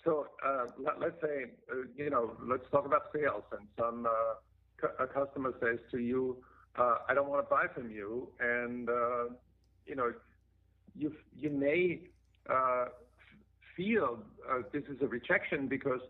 So 0.03 0.27
uh, 0.45 0.65
let, 0.79 0.95
us 1.03 1.13
say, 1.21 1.51
uh, 1.71 1.75
you 1.95 2.09
know, 2.09 2.35
let's 2.43 2.63
talk 2.71 2.85
about 2.85 3.03
sales, 3.13 3.43
and 3.51 3.67
some 3.79 4.07
uh, 4.07 4.87
a 4.99 5.07
customer 5.07 5.53
says 5.61 5.77
to 5.91 5.99
you, 5.99 6.37
"I 6.75 7.13
don't 7.13 7.29
want 7.29 7.45
to 7.45 7.49
buy 7.49 7.67
from 7.73 7.91
you," 7.91 8.29
and 8.39 8.89
you 9.85 9.95
know, 9.95 10.11
you 10.95 11.13
you 11.37 11.49
may 11.51 12.01
feel 13.77 14.23
this 14.73 14.83
is 14.89 15.01
a 15.01 15.07
rejection 15.07 15.67
because 15.67 16.01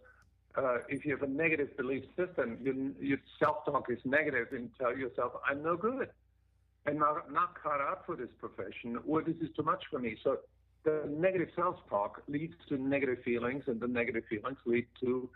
uh, 0.58 0.78
if 0.90 1.06
you 1.06 1.12
have 1.12 1.24
a 1.24 1.32
negative 1.32 1.76
belief 1.78 2.04
system, 2.18 2.58
you, 2.62 2.94
your 3.00 3.18
self-talk 3.40 3.86
is 3.90 4.00
negative 4.04 4.48
and 4.52 4.70
tell 4.80 4.96
yourself, 4.98 5.34
I'm 5.50 5.64
no 5.64 5.78
good. 5.78 6.10
I'm 6.86 6.98
not, 6.98 7.32
not 7.32 7.62
cut 7.62 7.80
out 7.80 8.04
for 8.06 8.16
this 8.16 8.30
profession, 8.40 8.98
or 9.08 9.22
this 9.22 9.36
is 9.42 9.50
too 9.56 9.64
much 9.64 9.84
for 9.90 10.00
me. 10.00 10.18
So 10.24 10.40
the 10.84 11.04
negative 11.10 11.50
self-talk 11.56 12.24
leads 12.28 12.56
to 12.70 12.78
negative 12.78 13.20
feelings, 13.24 13.64
and 13.68 13.80
the 13.80 13.88
negative 13.88 14.24
feelings 14.30 14.58
lead 14.66 14.88
to 15.02 15.30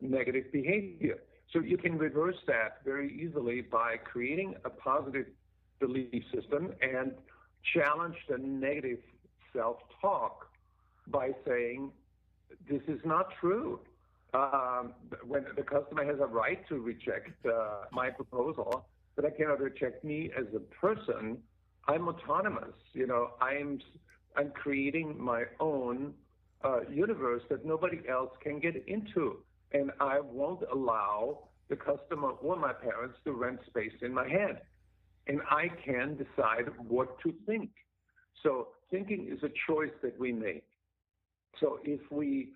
negative 0.00 0.50
behavior. 0.52 1.18
So 1.52 1.60
you 1.60 1.76
can 1.76 1.98
reverse 1.98 2.36
that 2.46 2.78
very 2.84 3.12
easily 3.20 3.60
by 3.60 3.96
creating 3.96 4.54
a 4.64 4.70
positive 4.70 5.26
belief 5.80 6.24
system 6.34 6.72
and 6.80 7.12
challenge 7.74 8.16
the 8.28 8.38
negative 8.38 8.98
self-talk 9.54 10.46
by 11.08 11.30
saying, 11.46 11.90
this 12.70 12.82
is 12.88 13.00
not 13.04 13.26
true 13.40 13.80
um, 14.34 14.94
when 15.26 15.44
the 15.56 15.62
customer 15.62 16.04
has 16.04 16.20
a 16.20 16.26
right 16.26 16.66
to 16.68 16.76
reject 16.80 17.44
uh, 17.44 17.84
my 17.92 18.08
proposal, 18.08 18.86
but 19.14 19.24
I 19.26 19.30
cannot 19.30 19.60
reject 19.60 20.04
me 20.04 20.30
as 20.38 20.46
a 20.54 20.60
person. 20.60 21.38
I'm 21.86 22.08
autonomous. 22.08 22.76
You 22.94 23.06
know, 23.06 23.32
I'm 23.40 23.80
I'm 24.36 24.50
creating 24.50 25.20
my 25.20 25.44
own 25.60 26.14
uh, 26.64 26.80
universe 26.90 27.42
that 27.50 27.64
nobody 27.64 28.00
else 28.08 28.30
can 28.42 28.60
get 28.60 28.76
into, 28.86 29.38
and 29.72 29.90
I 30.00 30.20
won't 30.20 30.62
allow 30.72 31.48
the 31.68 31.76
customer 31.76 32.30
or 32.30 32.56
my 32.56 32.72
parents 32.72 33.16
to 33.24 33.32
rent 33.32 33.60
space 33.66 33.92
in 34.02 34.12
my 34.12 34.28
head, 34.28 34.62
and 35.26 35.40
I 35.50 35.68
can 35.84 36.16
decide 36.16 36.66
what 36.88 37.18
to 37.20 37.34
think. 37.46 37.70
So 38.42 38.68
thinking 38.90 39.28
is 39.32 39.42
a 39.42 39.50
choice 39.66 39.92
that 40.02 40.18
we 40.18 40.32
make. 40.32 40.64
So 41.60 41.78
if 41.84 42.00
we 42.10 42.50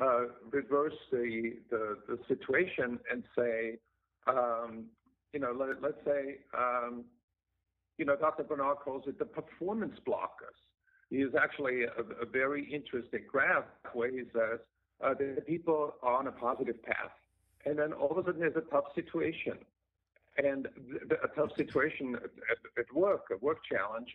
uh, 0.00 0.22
reverse 0.50 0.94
the, 1.10 1.52
the, 1.70 1.98
the 2.08 2.18
situation 2.28 2.98
and 3.10 3.22
say, 3.36 3.78
um, 4.26 4.84
you 5.32 5.40
know, 5.40 5.52
let, 5.58 5.70
us 5.84 5.96
say, 6.04 6.38
um, 6.56 7.04
you 7.98 8.04
know, 8.04 8.16
Dr. 8.16 8.44
Bernard 8.44 8.78
calls 8.78 9.04
it 9.06 9.18
the 9.18 9.24
performance 9.24 9.98
blockers. 10.06 10.58
Is 11.12 11.34
actually 11.38 11.82
a, 11.82 12.22
a 12.22 12.24
very 12.24 12.64
interesting 12.72 13.24
graph 13.30 13.64
where 13.92 14.10
he 14.10 14.22
says 14.32 14.60
uh, 15.04 15.12
that 15.18 15.46
people 15.46 15.92
are 16.02 16.16
on 16.18 16.26
a 16.26 16.32
positive 16.32 16.82
path, 16.82 17.12
and 17.66 17.78
then 17.78 17.92
all 17.92 18.10
of 18.12 18.16
a 18.16 18.24
sudden 18.24 18.40
there's 18.40 18.56
a 18.56 18.70
tough 18.70 18.86
situation, 18.94 19.58
and 20.38 20.68
the, 21.10 21.16
a 21.22 21.28
tough 21.36 21.50
situation 21.54 22.16
at, 22.16 22.58
at 22.78 22.94
work, 22.94 23.24
a 23.30 23.36
work 23.44 23.58
challenge, 23.70 24.08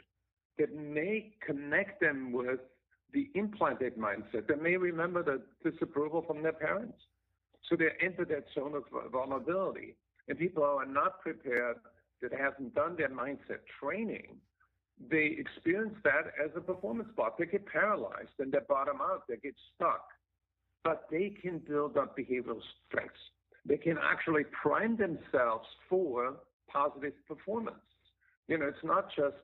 that 0.57 0.73
may 0.75 1.35
connect 1.45 2.01
them 2.01 2.31
with 2.31 2.61
the 3.13 3.29
implanted 3.35 3.95
mindset. 3.95 4.47
They 4.47 4.55
may 4.55 4.75
remember 4.75 5.21
the 5.21 5.69
disapproval 5.69 6.23
from 6.23 6.41
their 6.41 6.53
parents. 6.53 6.97
So 7.69 7.75
they 7.75 7.89
enter 8.01 8.25
that 8.25 8.45
zone 8.55 8.73
of 8.73 8.85
vulnerability. 9.11 9.95
And 10.27 10.37
people 10.37 10.63
who 10.63 10.69
are 10.69 10.85
not 10.85 11.21
prepared, 11.21 11.77
that 12.21 12.33
haven't 12.33 12.73
done 12.73 12.95
their 12.97 13.09
mindset 13.09 13.61
training, 13.79 14.37
they 15.09 15.37
experience 15.37 15.95
that 16.03 16.33
as 16.43 16.51
a 16.55 16.61
performance 16.61 17.09
block. 17.15 17.37
They 17.37 17.45
get 17.45 17.65
paralyzed 17.67 18.37
and 18.39 18.51
they 18.51 18.59
bottom 18.67 18.97
out, 19.01 19.23
they 19.27 19.37
get 19.37 19.55
stuck. 19.75 20.05
But 20.83 21.05
they 21.11 21.33
can 21.41 21.59
build 21.59 21.97
up 21.97 22.17
behavioral 22.17 22.61
strengths. 22.87 23.19
They 23.65 23.77
can 23.77 23.97
actually 24.01 24.43
prime 24.61 24.97
themselves 24.97 25.67
for 25.89 26.35
positive 26.71 27.13
performance. 27.27 27.77
You 28.47 28.57
know, 28.57 28.65
it's 28.65 28.83
not 28.83 29.09
just 29.15 29.35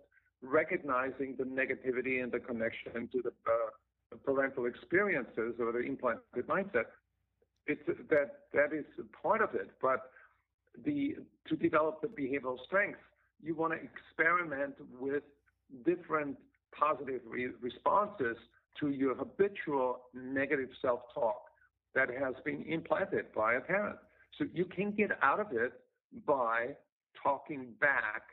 recognizing 0.42 1.36
the 1.38 1.44
negativity 1.44 2.24
and 2.24 2.32
the 2.32 2.40
connection 2.40 3.10
to 3.12 3.22
the 3.22 3.30
uh, 3.30 4.18
parental 4.26 4.66
experiences 4.66 5.56
or 5.60 5.72
the 5.72 5.80
implanted 5.80 6.48
mindset. 6.48 6.86
It's 7.68 7.82
that 8.10 8.40
that 8.54 8.74
is 8.74 8.86
part 9.22 9.42
of 9.42 9.56
it, 9.56 9.72
but 9.82 10.12
the 10.86 11.16
to 11.48 11.56
develop 11.56 12.02
the 12.02 12.08
behavioral 12.08 12.58
strengths, 12.66 13.00
you 13.42 13.56
want 13.56 13.74
to 13.74 13.80
experiment 13.80 14.76
with 15.00 15.24
different 15.86 16.38
positive 16.78 17.22
re- 17.26 17.52
responses 17.62 18.38
to 18.80 18.90
your 18.90 19.16
habitual 19.16 20.02
negative 20.14 20.70
self-talk 20.82 21.42
that 21.96 22.10
has 22.10 22.34
been 22.44 22.64
implanted 22.68 23.26
by 23.36 23.56
a 23.56 23.60
parent. 23.60 23.98
So 24.38 24.46
you 24.54 24.66
can 24.66 24.92
get 24.92 25.12
out 25.22 25.40
of 25.40 25.48
it 25.52 25.74
by 26.26 26.70
talking 27.22 27.74
back 27.80 28.24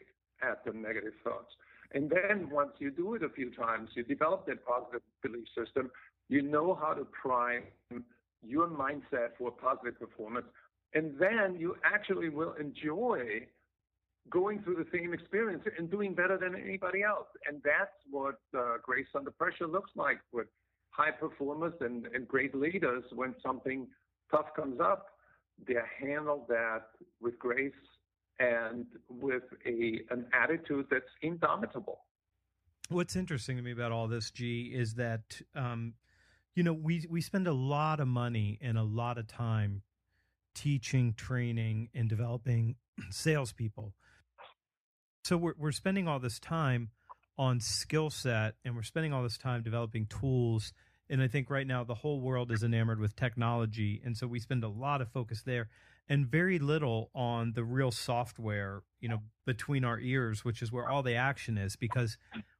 at 0.42 0.64
the 0.64 0.72
negative 0.72 1.12
thoughts. 1.22 1.52
And 1.92 2.10
then 2.10 2.48
once 2.50 2.70
you 2.78 2.90
do 2.90 3.14
it 3.14 3.22
a 3.22 3.28
few 3.28 3.50
times, 3.50 3.90
you 3.94 4.02
develop 4.04 4.46
that 4.46 4.64
positive 4.64 5.02
belief 5.22 5.46
system. 5.56 5.90
You 6.28 6.42
know 6.42 6.78
how 6.80 6.94
to 6.94 7.04
prime 7.04 7.64
your 8.42 8.68
mindset 8.68 9.30
for 9.38 9.50
positive 9.50 9.98
performance. 9.98 10.46
And 10.94 11.14
then 11.18 11.56
you 11.58 11.76
actually 11.84 12.28
will 12.28 12.54
enjoy 12.54 13.46
going 14.30 14.62
through 14.62 14.76
the 14.76 14.86
same 14.96 15.12
experience 15.12 15.64
and 15.76 15.90
doing 15.90 16.14
better 16.14 16.38
than 16.38 16.54
anybody 16.54 17.02
else. 17.02 17.26
And 17.46 17.60
that's 17.64 17.90
what 18.10 18.38
uh, 18.56 18.74
Grace 18.82 19.06
Under 19.14 19.30
Pressure 19.30 19.66
looks 19.66 19.90
like 19.96 20.18
with 20.32 20.46
high 20.90 21.10
performers 21.10 21.74
and, 21.80 22.06
and 22.14 22.26
great 22.26 22.54
leaders 22.54 23.04
when 23.14 23.34
something 23.44 23.86
tough 24.30 24.46
comes 24.54 24.80
up. 24.80 25.06
They 25.66 25.74
handle 26.00 26.46
that 26.48 26.86
with 27.20 27.38
grace 27.38 27.72
and 28.38 28.86
with 29.08 29.42
a 29.66 30.00
an 30.10 30.26
attitude 30.32 30.86
that's 30.90 31.04
indomitable. 31.22 32.00
What's 32.88 33.14
interesting 33.14 33.56
to 33.56 33.62
me 33.62 33.70
about 33.70 33.92
all 33.92 34.08
this, 34.08 34.30
G, 34.30 34.72
is 34.74 34.94
that 34.94 35.42
um, 35.54 35.94
you 36.54 36.62
know 36.62 36.72
we 36.72 37.06
we 37.10 37.20
spend 37.20 37.46
a 37.46 37.52
lot 37.52 38.00
of 38.00 38.08
money 38.08 38.58
and 38.62 38.78
a 38.78 38.82
lot 38.82 39.18
of 39.18 39.26
time 39.26 39.82
teaching, 40.54 41.14
training, 41.14 41.90
and 41.94 42.08
developing 42.08 42.76
salespeople. 43.10 43.94
So 45.24 45.36
we're 45.36 45.54
we're 45.58 45.72
spending 45.72 46.08
all 46.08 46.18
this 46.18 46.38
time 46.38 46.90
on 47.38 47.60
skill 47.60 48.10
set, 48.10 48.54
and 48.64 48.76
we're 48.76 48.82
spending 48.82 49.12
all 49.12 49.22
this 49.22 49.38
time 49.38 49.62
developing 49.62 50.06
tools. 50.06 50.72
And 51.08 51.22
I 51.22 51.28
think 51.28 51.50
right 51.50 51.66
now 51.66 51.82
the 51.84 51.94
whole 51.94 52.20
world 52.20 52.52
is 52.52 52.62
enamored 52.62 53.00
with 53.00 53.16
technology, 53.16 54.00
and 54.04 54.16
so 54.16 54.26
we 54.26 54.38
spend 54.38 54.62
a 54.64 54.68
lot 54.68 55.00
of 55.00 55.08
focus 55.08 55.42
there 55.44 55.68
and 56.08 56.26
very 56.26 56.58
little 56.58 57.10
on 57.14 57.52
the 57.52 57.62
real 57.62 57.92
software, 57.92 58.82
you 59.00 59.08
know, 59.08 59.18
between 59.46 59.84
our 59.84 59.98
ears, 60.00 60.44
which 60.44 60.60
is 60.60 60.72
where 60.72 60.88
all 60.88 61.02
the 61.02 61.14
action 61.14 61.56
is, 61.56 61.76
because 61.76 62.18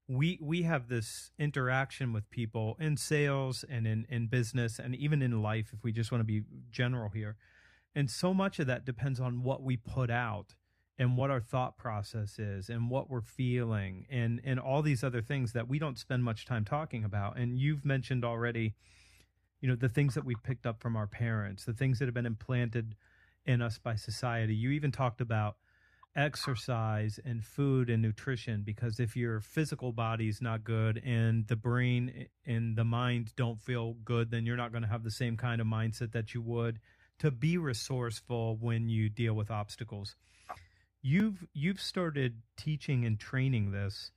we 0.09 0.39
we 0.41 0.63
have 0.63 0.89
this 0.89 1.31
interaction 1.39 2.13
with 2.13 2.29
people 2.31 2.77
in 2.81 2.97
sales 2.97 3.65
and 3.69 3.87
in 3.87 4.07
in 4.09 4.27
business 4.27 4.79
and 4.79 4.95
even 4.95 5.23
in 5.23 5.43
life, 5.43 5.71
if 5.73 5.83
we 5.83 5.93
just 5.93 6.13
want 6.13 6.21
to 6.21 6.27
be 6.27 6.43
general 6.71 7.11
here, 7.11 7.37
and 7.95 8.11
so 8.11 8.33
much 8.35 8.59
of 8.59 8.67
that 8.67 8.85
depends 8.85 9.19
on 9.21 9.43
what 9.43 9.63
we 9.63 9.77
put 9.77 10.11
out 10.11 10.55
and 11.01 11.17
what 11.17 11.31
our 11.31 11.41
thought 11.41 11.79
process 11.79 12.39
is 12.39 12.69
and 12.69 12.91
what 12.91 13.09
we're 13.09 13.23
feeling 13.23 14.07
and 14.11 14.39
and 14.45 14.61
all 14.61 14.83
these 14.83 15.03
other 15.03 15.23
things 15.23 15.55
that 15.55 15.67
we 15.67 15.79
don't 15.79 15.99
spend 15.99 16.23
much 16.23 16.45
time 16.45 16.65
talking 16.65 17.05
about. 17.05 17.39
And 17.39 17.59
you've 17.59 17.87
mentioned 17.87 18.23
already 18.23 18.75
you 19.63 19.69
know 19.69 19.75
the 19.75 19.89
things 19.89 20.15
that 20.15 20.27
we 20.27 20.37
picked 20.45 20.67
up 20.67 20.81
from 20.81 20.97
our 20.97 21.07
parents 21.07 21.65
the 21.65 21.73
things 21.73 21.99
that 21.99 22.05
have 22.05 22.15
been 22.15 22.27
implanted 22.27 22.95
in 23.47 23.63
us 23.63 23.79
by 23.79 23.97
society. 23.97 24.55
You 24.55 24.71
even 24.73 24.93
talked 24.93 25.23
about 25.23 25.57
exercise 26.15 27.19
and 27.25 27.43
food 27.45 27.89
and 27.89 28.03
nutrition 28.03 28.63
because 28.63 29.01
if 29.01 29.17
your 29.17 29.41
physical 29.41 29.93
body's 29.93 30.43
not 30.43 30.65
good 30.65 31.01
and 31.03 31.47
the 31.47 31.57
brain 31.57 32.27
and 32.45 32.77
the 32.77 32.85
mind 32.85 33.33
don't 33.37 33.61
feel 33.61 33.95
good 34.05 34.31
then 34.31 34.45
you're 34.45 34.57
not 34.57 34.73
going 34.73 34.83
to 34.83 34.89
have 34.89 35.05
the 35.05 35.11
same 35.11 35.37
kind 35.37 35.61
of 35.61 35.67
mindset 35.69 36.11
that 36.11 36.35
you 36.35 36.43
would 36.43 36.81
to 37.21 37.31
be 37.31 37.57
resourceful 37.57 38.57
when 38.61 38.89
you 38.89 39.09
deal 39.09 39.35
with 39.35 39.53
obstacles 39.53 40.17
you've 41.03 41.47
you've 41.53 41.81
started 41.81 42.43
teaching 42.57 43.05
and 43.05 43.19
training 43.19 43.73
this 43.73 44.13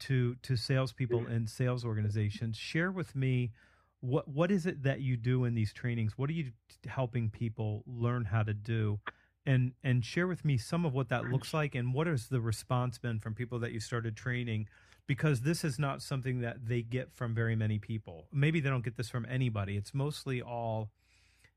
to 0.00 0.36
to 0.42 0.56
salespeople 0.56 1.20
mm-hmm. 1.20 1.32
and 1.32 1.50
sales 1.50 1.84
organizations. 1.84 2.56
Share 2.56 2.90
with 2.90 3.14
me 3.14 3.52
what 4.00 4.28
what 4.28 4.50
is 4.50 4.66
it 4.66 4.82
that 4.82 5.00
you 5.00 5.16
do 5.16 5.44
in 5.44 5.54
these 5.54 5.72
trainings? 5.72 6.16
What 6.16 6.30
are 6.30 6.34
you 6.34 6.52
helping 6.86 7.30
people 7.30 7.82
learn 7.86 8.26
how 8.26 8.42
to 8.42 8.54
do? 8.54 9.00
And 9.46 9.72
and 9.82 10.04
share 10.04 10.26
with 10.26 10.44
me 10.44 10.56
some 10.56 10.84
of 10.84 10.94
what 10.94 11.08
that 11.10 11.30
looks 11.30 11.52
like 11.52 11.74
and 11.74 11.92
what 11.92 12.06
has 12.06 12.28
the 12.28 12.40
response 12.40 12.98
been 12.98 13.18
from 13.18 13.34
people 13.34 13.58
that 13.60 13.72
you 13.72 13.80
started 13.80 14.16
training 14.16 14.68
because 15.06 15.42
this 15.42 15.64
is 15.64 15.78
not 15.78 16.00
something 16.00 16.40
that 16.40 16.66
they 16.66 16.80
get 16.80 17.12
from 17.12 17.34
very 17.34 17.54
many 17.54 17.78
people. 17.78 18.26
Maybe 18.32 18.60
they 18.60 18.70
don't 18.70 18.84
get 18.84 18.96
this 18.96 19.10
from 19.10 19.26
anybody. 19.28 19.76
It's 19.76 19.92
mostly 19.92 20.40
all 20.40 20.90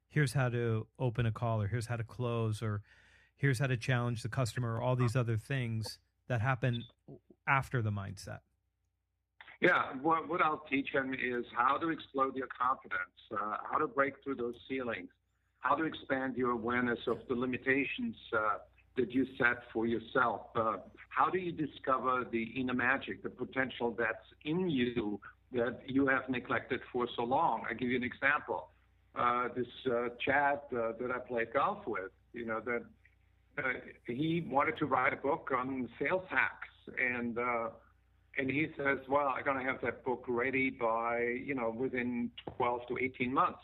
here's 0.10 0.34
how 0.34 0.50
to 0.50 0.88
open 1.00 1.26
a 1.26 1.32
call 1.32 1.62
or 1.62 1.68
here's 1.68 1.88
how 1.88 1.96
to 1.96 2.04
close 2.04 2.62
or 2.62 2.82
here's 3.38 3.60
how 3.60 3.68
to 3.68 3.78
challenge 3.78 4.24
the 4.24 4.30
customer 4.30 4.76
or 4.76 4.82
all 4.82 4.96
these 4.96 5.16
other 5.16 5.38
things 5.38 6.00
that 6.28 6.42
happen 6.42 6.84
after 7.48 7.82
the 7.82 7.92
mindset 7.92 8.40
Yeah, 9.62 9.94
what, 10.02 10.28
what 10.28 10.42
I'll 10.42 10.64
teach 10.70 10.92
them 10.94 11.14
is 11.14 11.46
how 11.56 11.78
to 11.78 11.90
explode 11.90 12.36
your 12.36 12.48
confidence, 12.48 13.18
uh, 13.32 13.58
how 13.72 13.78
to 13.78 13.88
break 13.88 14.16
through 14.24 14.36
those 14.36 14.56
ceilings, 14.68 15.10
how 15.60 15.76
to 15.76 15.84
expand 15.86 16.36
your 16.36 16.52
awareness 16.52 17.00
of 17.08 17.20
the 17.30 17.36
limitations 17.36 18.16
uh, 18.34 18.58
that 18.98 19.12
you 19.12 19.26
set 19.38 19.64
for 19.72 19.86
yourself. 19.86 20.42
Uh, 20.56 20.78
how 21.10 21.30
do 21.30 21.38
you 21.38 21.52
discover 21.52 22.26
the 22.30 22.44
inner 22.56 22.74
magic, 22.74 23.24
the 23.24 23.30
potential 23.30 23.96
that's 23.98 24.28
in 24.44 24.70
you 24.70 25.20
that 25.54 25.80
you 25.86 26.08
have 26.08 26.28
neglected 26.30 26.82
for 26.92 27.08
so 27.16 27.24
long? 27.24 27.64
I 27.70 27.74
give 27.74 27.90
you 27.90 27.98
an 27.98 28.04
example. 28.04 28.70
Uh, 29.16 29.48
this 29.56 29.68
uh, 29.92 30.10
Chad 30.24 30.60
uh, 30.72 30.92
that 31.00 31.10
I 31.16 31.20
played 31.20 31.54
golf 31.54 31.88
with, 31.88 32.12
you 32.34 32.46
know, 32.46 32.60
that 32.66 32.84
he 34.06 34.46
wanted 34.50 34.78
to 34.78 34.86
write 34.86 35.14
a 35.14 35.18
book 35.18 35.52
on 35.56 35.90
sales 36.00 36.24
hacks, 36.30 36.70
and 37.00 37.38
uh, 37.38 37.70
and 38.38 38.50
he 38.50 38.68
says, 38.78 39.00
"Well, 39.08 39.34
I'm 39.36 39.44
to 39.58 39.64
have 39.64 39.82
that 39.82 40.04
book 40.04 40.26
ready 40.28 40.70
by 40.70 41.40
you 41.44 41.56
know 41.56 41.70
within 41.70 42.32
12 42.58 42.88
to 42.90 42.98
18 43.00 43.34
months." 43.34 43.60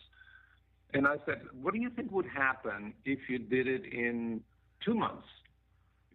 And 0.93 1.07
I 1.07 1.17
said, 1.25 1.41
"What 1.61 1.73
do 1.73 1.79
you 1.79 1.89
think 1.89 2.11
would 2.11 2.27
happen 2.27 2.93
if 3.05 3.19
you 3.29 3.39
did 3.39 3.67
it 3.67 3.85
in 3.85 4.41
two 4.83 4.93
months?" 4.93 5.27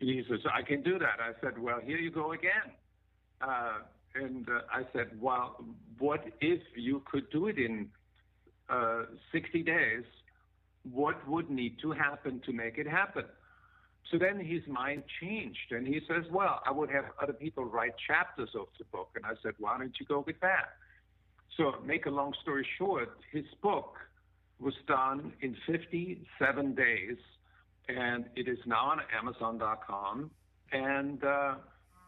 He 0.00 0.22
says, 0.28 0.40
"I 0.52 0.62
can 0.62 0.82
do 0.82 0.98
that." 0.98 1.20
I 1.20 1.32
said, 1.40 1.58
"Well, 1.58 1.80
here 1.84 1.98
you 1.98 2.10
go 2.10 2.32
again." 2.32 2.72
Uh, 3.40 3.78
and 4.14 4.48
uh, 4.48 4.62
I 4.72 4.82
said, 4.92 5.20
"Well, 5.20 5.64
what 5.98 6.24
if 6.40 6.62
you 6.76 7.02
could 7.10 7.30
do 7.30 7.46
it 7.46 7.58
in 7.58 7.88
uh, 8.68 9.02
60 9.32 9.62
days? 9.62 10.04
What 10.90 11.28
would 11.28 11.50
need 11.50 11.78
to 11.82 11.92
happen 11.92 12.40
to 12.46 12.52
make 12.52 12.78
it 12.78 12.86
happen?" 12.86 13.24
So 14.10 14.18
then 14.18 14.38
his 14.38 14.62
mind 14.66 15.02
changed 15.20 15.70
and 15.70 15.86
he 15.86 16.00
says, 16.08 16.24
Well, 16.30 16.60
I 16.64 16.72
would 16.72 16.90
have 16.90 17.04
other 17.22 17.32
people 17.32 17.64
write 17.64 17.92
chapters 18.06 18.50
of 18.54 18.68
the 18.78 18.84
book. 18.86 19.10
And 19.16 19.26
I 19.26 19.32
said, 19.42 19.52
Why 19.58 19.76
don't 19.78 19.94
you 20.00 20.06
go 20.06 20.24
with 20.26 20.40
that? 20.40 20.70
So, 21.56 21.74
make 21.84 22.06
a 22.06 22.10
long 22.10 22.32
story 22.40 22.66
short, 22.78 23.18
his 23.32 23.44
book 23.62 23.96
was 24.60 24.74
done 24.86 25.32
in 25.40 25.56
57 25.66 26.74
days 26.74 27.16
and 27.88 28.26
it 28.36 28.48
is 28.48 28.58
now 28.66 28.90
on 28.90 29.00
Amazon.com. 29.18 30.30
And 30.72 31.24
uh, 31.24 31.54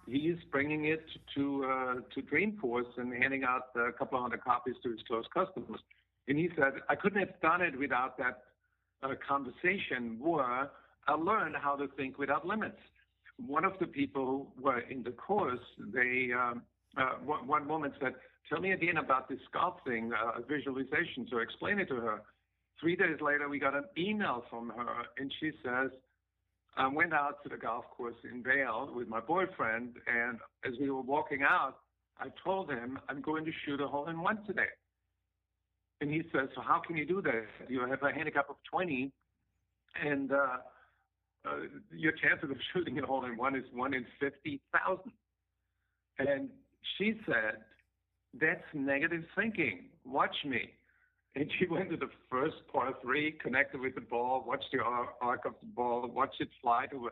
he 0.06 0.28
is 0.28 0.38
bringing 0.50 0.86
it 0.86 1.04
to, 1.34 1.64
uh, 1.64 1.94
to 2.14 2.22
Dreamforce 2.22 2.98
and 2.98 3.12
handing 3.14 3.44
out 3.44 3.68
a 3.76 3.92
couple 3.92 4.20
hundred 4.20 4.42
copies 4.44 4.74
to 4.82 4.90
his 4.90 5.00
close 5.06 5.24
customers. 5.32 5.80
And 6.28 6.38
he 6.38 6.50
said, 6.56 6.74
I 6.88 6.94
couldn't 6.94 7.20
have 7.20 7.40
done 7.40 7.62
it 7.62 7.78
without 7.78 8.18
that 8.18 8.42
uh, 9.02 9.14
conversation 9.26 10.18
where 10.20 10.70
I 11.08 11.14
learned 11.14 11.56
how 11.60 11.76
to 11.76 11.88
think 11.96 12.18
without 12.18 12.46
limits. 12.46 12.78
One 13.46 13.64
of 13.64 13.72
the 13.80 13.86
people 13.86 14.52
who 14.56 14.62
were 14.62 14.80
in 14.80 15.02
the 15.02 15.12
course, 15.12 15.60
they 15.92 16.30
um, 16.32 16.62
uh, 16.96 17.12
one, 17.24 17.68
woman 17.68 17.92
said, 18.00 18.14
"Tell 18.48 18.60
me 18.60 18.72
again 18.72 18.96
about 18.96 19.28
this 19.28 19.40
golf 19.52 19.76
thing, 19.86 20.12
uh, 20.12 20.40
visualization." 20.48 21.26
So 21.30 21.38
I 21.38 21.42
explained 21.42 21.80
it 21.80 21.88
to 21.88 21.96
her. 21.96 22.22
Three 22.80 22.96
days 22.96 23.20
later, 23.20 23.48
we 23.48 23.58
got 23.58 23.74
an 23.74 23.84
email 23.96 24.44
from 24.50 24.70
her, 24.70 25.04
and 25.18 25.32
she 25.40 25.52
says, 25.64 25.90
"I 26.76 26.86
went 26.88 27.14
out 27.14 27.42
to 27.44 27.48
the 27.48 27.56
golf 27.56 27.84
course 27.90 28.16
in 28.24 28.42
Vail 28.42 28.92
with 28.94 29.08
my 29.08 29.20
boyfriend, 29.20 29.96
and 30.06 30.38
as 30.64 30.78
we 30.78 30.90
were 30.90 31.02
walking 31.02 31.42
out, 31.42 31.78
I 32.18 32.28
told 32.44 32.70
him 32.70 32.98
I'm 33.08 33.20
going 33.20 33.44
to 33.44 33.52
shoot 33.64 33.80
a 33.80 33.88
hole 33.88 34.08
in 34.08 34.20
one 34.20 34.44
today." 34.44 34.70
And 36.00 36.10
he 36.10 36.22
says, 36.32 36.48
"So 36.54 36.60
how 36.60 36.80
can 36.80 36.96
you 36.96 37.06
do 37.06 37.22
that? 37.22 37.46
You 37.68 37.80
have 37.86 38.02
a 38.02 38.12
handicap 38.12 38.50
of 38.50 38.56
20, 38.70 39.12
and 40.02 40.32
uh, 40.32 40.58
uh, 41.46 41.56
your 41.92 42.12
chances 42.12 42.50
of 42.50 42.56
shooting 42.72 42.98
a 42.98 43.06
hole 43.06 43.24
in 43.24 43.36
one 43.36 43.56
is 43.56 43.64
one 43.72 43.94
in 43.94 44.04
50,000. 44.18 45.12
And 46.18 46.48
she 46.98 47.14
said, 47.26 47.58
That's 48.38 48.64
negative 48.74 49.24
thinking. 49.36 49.88
Watch 50.04 50.36
me. 50.44 50.70
And 51.36 51.50
she 51.58 51.66
went 51.66 51.90
to 51.90 51.96
the 51.96 52.10
first 52.28 52.56
par 52.72 52.94
three, 53.02 53.32
connected 53.32 53.80
with 53.80 53.94
the 53.94 54.00
ball, 54.00 54.44
watched 54.46 54.66
the 54.72 54.80
arc 54.82 55.44
of 55.46 55.54
the 55.60 55.66
ball, 55.66 56.08
watched 56.12 56.40
it 56.40 56.48
fly 56.60 56.86
to 56.90 57.08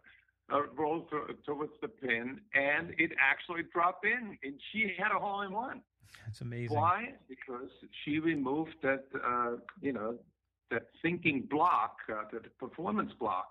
uh, 0.52 0.62
roll 0.76 1.02
to, 1.10 1.34
towards 1.46 1.72
the 1.80 1.88
pin, 1.88 2.40
and 2.54 2.94
it 2.98 3.12
actually 3.20 3.62
dropped 3.72 4.04
in, 4.04 4.36
and 4.42 4.54
she 4.72 4.92
had 4.98 5.12
a 5.14 5.18
hole 5.18 5.42
in 5.42 5.52
one. 5.52 5.82
that's 6.24 6.40
amazing 6.40 6.76
Why? 6.76 7.12
Because 7.28 7.70
she 8.04 8.18
removed 8.18 8.74
that, 8.82 9.04
uh, 9.24 9.56
you 9.80 9.92
know, 9.92 10.16
that 10.70 10.86
thinking 11.00 11.46
block, 11.48 11.98
uh, 12.10 12.24
that 12.32 12.58
performance 12.58 13.12
block. 13.18 13.50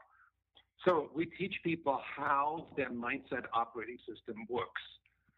So 0.85 1.09
we 1.13 1.25
teach 1.25 1.55
people 1.63 1.99
how 2.15 2.67
their 2.75 2.89
mindset 2.91 3.43
operating 3.53 3.97
system 4.07 4.45
works, 4.49 4.81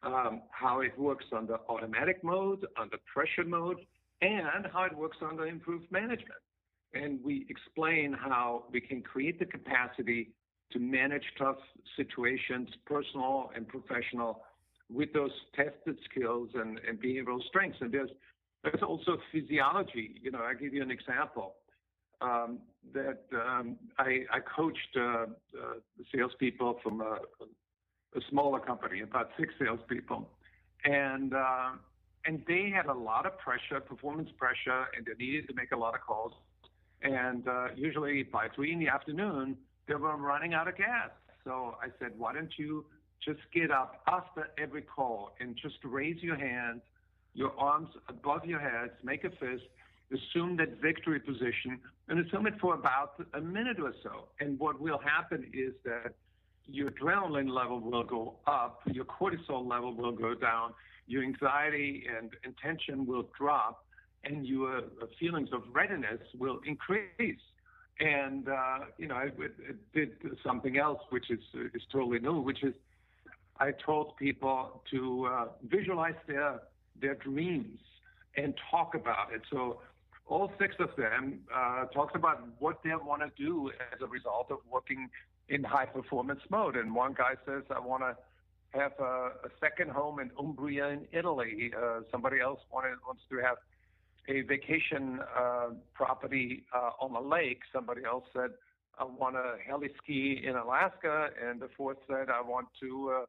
um, 0.04 0.42
how 0.52 0.82
it 0.82 0.98
works 0.98 1.26
under 1.36 1.58
automatic 1.70 2.24
mode, 2.24 2.66
under 2.80 2.98
pressure 3.12 3.48
mode, 3.48 3.78
and 4.22 4.68
how 4.72 4.84
it 4.84 4.96
works 4.96 5.18
under 5.22 5.48
improved 5.48 5.92
management. 5.92 6.42
And 6.94 7.24
we 7.24 7.46
explain 7.50 8.14
how 8.14 8.66
we 8.72 8.82
can 8.82 9.02
create 9.02 9.40
the 9.40 9.46
capacity 9.46 10.32
to 10.72 10.80
manage 10.80 11.24
tough 11.38 11.58
situations, 11.96 12.70
personal 12.86 13.52
and 13.56 13.68
professional, 13.68 14.42
with 14.92 15.14
those 15.14 15.32
tested 15.56 15.98
skills 16.10 16.50
and, 16.56 16.80
and 16.88 17.00
behavioral 17.02 17.42
strengths. 17.48 17.78
And 17.82 17.92
there's 17.92 18.10
there's 18.64 18.84
also 18.86 19.18
physiology. 19.32 20.16
You 20.22 20.32
know, 20.32 20.40
I 20.40 20.54
give 20.54 20.74
you 20.74 20.82
an 20.82 20.92
example. 20.92 21.56
Um, 22.22 22.60
that 22.94 23.24
um, 23.34 23.78
I, 23.98 24.24
I 24.32 24.40
coached 24.40 24.98
uh, 24.98 25.02
uh, 25.02 25.26
salespeople 26.14 26.80
from 26.84 27.02
a, 27.02 27.20
a 28.16 28.22
smaller 28.30 28.60
company, 28.60 29.02
about 29.02 29.30
six 29.38 29.54
salespeople, 29.60 30.28
and 30.84 31.34
uh, 31.34 31.72
and 32.26 32.44
they 32.48 32.72
had 32.74 32.88
a 32.88 32.94
lot 32.94 33.26
of 33.26 33.38
pressure, 33.38 33.80
performance 33.80 34.30
pressure, 34.38 34.86
and 34.96 35.06
they 35.06 35.24
needed 35.24 35.48
to 35.48 35.54
make 35.54 35.72
a 35.72 35.78
lot 35.78 35.94
of 35.94 36.02
calls. 36.02 36.34
And 37.02 37.48
uh, 37.48 37.68
usually 37.76 38.24
by 38.24 38.48
three 38.54 38.74
in 38.74 38.80
the 38.80 38.90
afternoon, 38.90 39.58
they 39.88 39.96
were 39.96 40.18
running 40.18 40.54
out 40.54 40.68
of 40.68 40.78
gas. 40.78 41.10
So 41.44 41.76
I 41.82 41.88
said, 42.00 42.12
why 42.18 42.34
don't 42.34 42.52
you 42.58 42.86
just 43.26 43.40
get 43.54 43.72
up 43.72 44.02
after 44.08 44.50
every 44.58 44.82
call 44.82 45.32
and 45.40 45.58
just 45.62 45.76
raise 45.84 46.22
your 46.22 46.36
hands, 46.36 46.82
your 47.34 47.58
arms 47.58 47.90
above 48.08 48.46
your 48.46 48.60
heads, 48.60 48.92
make 49.04 49.24
a 49.24 49.30
fist, 49.30 49.64
assume 50.12 50.58
that 50.58 50.82
victory 50.82 51.20
position, 51.20 51.80
and 52.08 52.26
assume 52.26 52.48
it 52.48 52.56
for 52.60 52.74
about 52.74 53.24
a 53.34 53.42
minute 53.42 53.80
or 53.80 53.94
so. 54.04 54.30
And 54.40 54.60
what 54.60 54.80
will 54.80 54.98
happen 55.00 55.50
is 55.54 55.74
that 55.86 56.14
your 56.66 56.92
adrenaline 56.92 57.50
level 57.50 57.80
will 57.80 58.04
go 58.04 58.36
up, 58.48 58.82
your 58.92 59.06
cortisol 59.06 59.68
level 59.68 59.94
will 59.94 60.12
go 60.12 60.34
down, 60.34 60.74
your 61.08 61.24
anxiety 61.24 62.06
and 62.16 62.32
intention 62.44 63.06
will 63.06 63.30
drop, 63.38 63.86
and 64.24 64.46
your 64.46 64.78
uh, 64.78 65.06
feelings 65.20 65.50
of 65.52 65.64
readiness 65.72 66.20
will 66.38 66.60
increase. 66.66 67.40
And 68.00 68.48
uh, 68.48 68.80
you 68.98 69.08
know, 69.08 69.16
I, 69.16 69.26
I 69.26 69.74
did 69.94 70.12
something 70.46 70.78
else, 70.78 71.00
which 71.10 71.30
is 71.30 71.40
is 71.74 71.82
totally 71.92 72.20
new, 72.20 72.40
which 72.40 72.64
is 72.64 72.74
I 73.60 73.72
told 73.72 74.16
people 74.18 74.84
to 74.92 75.26
uh, 75.26 75.46
visualize 75.68 76.16
their 76.28 76.62
their 77.02 77.16
dreams 77.16 77.80
and 78.38 78.54
talk 78.72 78.96
about 78.96 79.34
it. 79.34 79.42
So 79.52 79.82
all 80.30 80.52
six 80.60 80.76
of 80.80 80.90
them 80.96 81.40
uh, 81.54 81.86
talked 81.86 82.16
about 82.16 82.48
what 82.60 82.82
they 82.84 82.92
want 82.92 83.22
to 83.24 83.44
do 83.44 83.72
as 83.92 84.00
a 84.02 84.08
result 84.08 84.48
of 84.52 84.60
working 84.72 85.10
in 85.50 85.64
high 85.64 85.86
performance 85.86 86.42
mode. 86.50 86.76
And 86.76 86.94
one 86.94 87.14
guy 87.14 87.34
says, 87.46 87.64
I 87.76 87.80
want 87.80 88.04
to 88.04 88.16
have 88.80 88.92
a, 89.00 89.04
a 89.04 89.50
second 89.60 89.90
home 89.90 90.20
in 90.20 90.30
Umbria 90.38 90.90
in 90.90 91.08
Italy. 91.12 91.72
Uh, 91.76 92.02
somebody 92.12 92.40
else 92.40 92.60
wanted, 92.72 92.94
wants 93.06 93.24
to 93.32 93.38
have 93.38 93.58
a 94.28 94.42
vacation 94.42 95.20
uh, 95.36 95.70
property 95.96 96.64
uh, 96.76 96.92
on 97.02 97.16
a 97.16 97.28
lake. 97.28 97.62
Somebody 97.74 98.02
else 98.06 98.26
said, 98.32 98.52
I 99.00 99.06
want 99.06 99.36
to 99.36 99.56
heli 99.66 99.90
ski 100.04 100.42
in 100.46 100.56
Alaska. 100.56 101.30
And 101.44 101.60
the 101.60 101.70
fourth 101.76 101.98
said, 102.08 102.30
I 102.30 102.42
want 102.42 102.68
to 102.82 103.22
uh, 103.22 103.26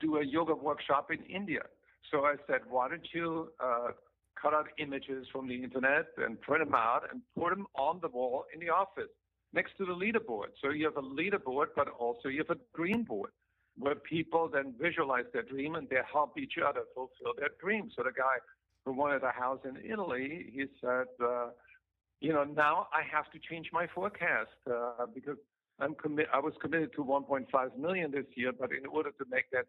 do 0.00 0.16
a 0.16 0.24
yoga 0.24 0.54
workshop 0.54 1.12
in 1.12 1.22
India. 1.24 1.62
So 2.10 2.24
I 2.24 2.34
said, 2.48 2.62
why 2.68 2.88
don't 2.88 3.06
you 3.12 3.52
uh, 3.62 3.92
cut 4.40 4.54
out 4.54 4.66
images 4.78 5.26
from 5.32 5.48
the 5.48 5.62
internet 5.62 6.06
and 6.18 6.40
print 6.40 6.64
them 6.64 6.74
out 6.74 7.02
and 7.10 7.20
put 7.38 7.50
them 7.50 7.66
on 7.76 8.00
the 8.02 8.08
wall 8.08 8.44
in 8.52 8.60
the 8.60 8.70
office 8.70 9.10
next 9.52 9.76
to 9.78 9.86
the 9.86 9.92
leaderboard. 9.92 10.48
So 10.60 10.70
you 10.70 10.84
have 10.86 10.96
a 10.96 11.02
leaderboard, 11.02 11.66
but 11.76 11.88
also 11.88 12.28
you 12.28 12.44
have 12.46 12.56
a 12.56 12.60
dream 12.76 13.04
board 13.04 13.30
where 13.78 13.94
people 13.94 14.48
then 14.52 14.74
visualize 14.80 15.24
their 15.32 15.42
dream 15.42 15.74
and 15.74 15.88
they 15.88 15.98
help 16.12 16.38
each 16.38 16.54
other 16.64 16.82
fulfill 16.94 17.34
their 17.38 17.50
dream. 17.60 17.90
So 17.96 18.02
the 18.02 18.12
guy 18.12 18.36
who 18.84 18.92
wanted 18.92 19.22
a 19.22 19.30
house 19.30 19.60
in 19.64 19.76
Italy, 19.84 20.50
he 20.52 20.66
said, 20.80 21.06
uh, 21.22 21.48
you 22.20 22.32
know, 22.32 22.44
now 22.44 22.88
I 22.92 23.02
have 23.10 23.30
to 23.32 23.38
change 23.38 23.68
my 23.72 23.86
forecast 23.94 24.50
uh, 24.70 25.06
because 25.12 25.36
I'm 25.80 25.94
commi- 25.94 26.26
I 26.32 26.38
was 26.38 26.54
committed 26.60 26.92
to 26.94 27.04
1.5 27.04 27.76
million 27.76 28.10
this 28.10 28.26
year, 28.36 28.52
but 28.58 28.70
in 28.70 28.86
order 28.86 29.10
to 29.10 29.24
make 29.30 29.50
that 29.52 29.66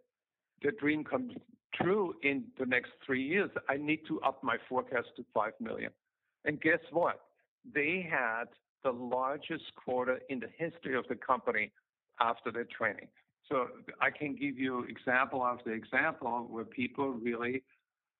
the 0.61 0.71
dream 0.71 1.03
comes 1.03 1.33
true 1.73 2.15
in 2.23 2.45
the 2.59 2.65
next 2.65 2.91
three 3.05 3.23
years, 3.23 3.49
I 3.69 3.77
need 3.77 4.01
to 4.07 4.21
up 4.21 4.43
my 4.43 4.57
forecast 4.69 5.09
to 5.17 5.25
5 5.33 5.53
million. 5.59 5.91
And 6.45 6.61
guess 6.61 6.79
what? 6.91 7.21
They 7.73 8.07
had 8.09 8.45
the 8.83 8.91
largest 8.91 9.63
quarter 9.75 10.19
in 10.29 10.39
the 10.39 10.49
history 10.57 10.95
of 10.95 11.05
the 11.09 11.15
company 11.15 11.71
after 12.19 12.51
their 12.51 12.65
training. 12.65 13.07
So 13.49 13.67
I 14.01 14.09
can 14.09 14.35
give 14.35 14.57
you 14.57 14.83
example 14.85 15.43
after 15.43 15.73
example 15.73 16.47
where 16.49 16.65
people 16.65 17.09
really 17.11 17.63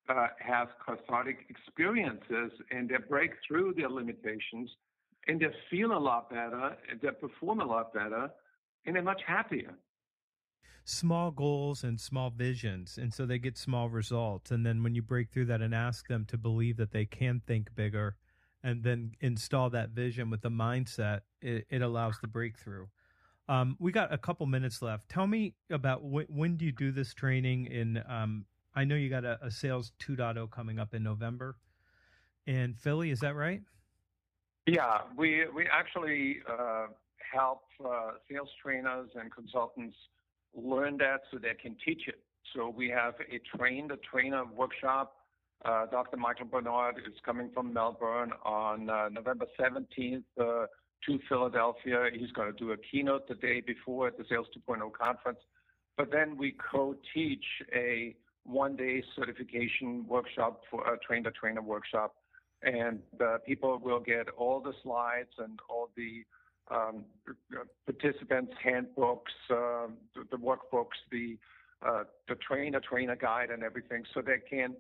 uh, 0.10 0.28
have 0.40 0.68
cathartic 0.86 1.38
experiences 1.50 2.52
and 2.72 2.90
they 2.90 2.98
break 3.10 3.32
through 3.48 3.74
their 3.76 3.90
limitations 3.90 4.70
and 5.28 5.40
they 5.40 5.48
feel 5.72 5.94
a 5.94 5.98
lot 5.98 6.30
better 6.30 6.76
they 7.02 7.10
perform 7.10 7.60
a 7.60 7.66
lot 7.66 7.92
better 7.94 8.30
and 8.86 8.96
they're 8.96 9.04
much 9.04 9.22
happier. 9.26 9.74
Small 10.84 11.32
goals 11.32 11.84
and 11.84 12.00
small 12.00 12.30
visions. 12.30 12.98
And 12.98 13.14
so 13.14 13.26
they 13.26 13.40
get 13.40 13.58
small 13.58 13.90
results. 13.90 14.52
And 14.52 14.66
then 14.66 14.84
when 14.84 14.96
you 14.96 15.02
break 15.02 15.32
through 15.32 15.46
that 15.46 15.62
and 15.62 15.74
ask 15.74 16.08
them 16.08 16.26
to 16.26 16.38
believe 16.38 16.78
that 16.78 16.92
they 16.92 17.06
can 17.06 17.42
think 17.48 17.74
bigger 17.76 18.16
and 18.64 18.84
then 18.84 19.14
install 19.22 19.70
that 19.72 19.90
vision 19.92 20.30
with 20.30 20.42
the 20.42 20.50
mindset, 20.50 21.22
it, 21.42 21.66
it 21.70 21.82
allows 21.82 22.20
the 22.22 22.28
breakthrough. 22.28 22.88
Um, 23.48 23.78
we 23.80 23.92
got 23.92 24.12
a 24.12 24.18
couple 24.18 24.46
minutes 24.48 24.82
left. 24.82 25.08
Tell 25.10 25.28
me 25.28 25.54
about 25.70 26.00
wh- 26.00 26.30
when 26.30 26.58
do 26.58 26.66
you 26.66 26.72
do 26.72 26.92
this 26.92 27.14
training? 27.14 27.68
In 27.68 28.04
um, 28.08 28.46
I 28.76 28.86
know 28.86 28.96
you 28.96 29.10
got 29.10 29.24
a, 29.24 29.38
a 29.42 29.52
sales 29.52 29.92
2.0 30.00 30.50
coming 30.50 30.80
up 30.80 30.94
in 30.94 31.04
November 31.04 31.56
in 32.48 32.74
Philly. 32.74 33.12
Is 33.12 33.20
that 33.20 33.36
right? 33.36 33.62
Yeah, 34.66 35.02
we 35.16 35.46
we 35.56 35.68
actually 35.72 36.40
uh, 36.52 36.88
help 37.20 37.62
uh, 37.84 38.14
sales 38.30 38.50
trainers 38.62 39.10
and 39.16 39.32
consultants 39.32 39.96
learn 40.56 40.98
that 40.98 41.22
so 41.32 41.38
they 41.38 41.54
can 41.62 41.76
teach 41.86 42.08
it. 42.08 42.20
So 42.56 42.70
we 42.70 42.90
have 42.90 43.16
a 43.32 43.58
train 43.58 43.88
the 43.88 43.98
trainer 43.98 44.44
workshop. 44.46 45.16
Uh, 45.64 45.88
Dr. 45.88 46.18
Michael 46.18 46.46
Bernard 46.46 46.98
is 46.98 47.14
coming 47.26 47.50
from 47.54 47.74
Melbourne 47.74 48.32
on 48.44 48.90
uh, 48.90 49.10
November 49.10 49.46
17th 49.60 50.24
uh, 50.40 50.66
to 51.06 51.20
Philadelphia. 51.28 52.10
He's 52.14 52.32
going 52.32 52.52
to 52.52 52.58
do 52.58 52.72
a 52.72 52.78
keynote 52.78 53.28
the 53.28 53.36
day 53.36 53.62
before 53.62 54.08
at 54.08 54.18
the 54.18 54.26
Sales 54.30 54.48
2.0 54.58 54.92
conference. 54.94 55.40
But 55.98 56.12
then 56.12 56.38
we 56.38 56.56
co-teach 56.72 57.46
a 57.74 58.16
one-day 58.44 59.04
certification 59.16 60.06
workshop 60.08 60.62
for 60.70 60.94
a 60.94 60.98
train-the-trainer 61.00 61.62
workshop, 61.62 62.16
and 62.62 63.00
uh, 63.20 63.38
people 63.46 63.80
will 63.80 64.00
get 64.00 64.28
all 64.38 64.62
the 64.62 64.74
slides 64.84 65.32
and 65.40 65.60
all 65.68 65.90
the 65.98 66.24
um, 66.72 67.06
participants' 67.86 68.54
handbooks, 68.64 69.32
uh, 69.50 69.88
the, 70.16 70.26
the 70.32 70.38
workbooks, 70.38 70.98
the 71.12 71.38
uh, 71.86 72.04
the 72.28 72.36
trainer-trainer 72.36 73.16
guide, 73.18 73.50
and 73.52 73.62
everything, 73.62 74.04
so 74.14 74.22
they 74.22 74.40
can, 74.50 74.76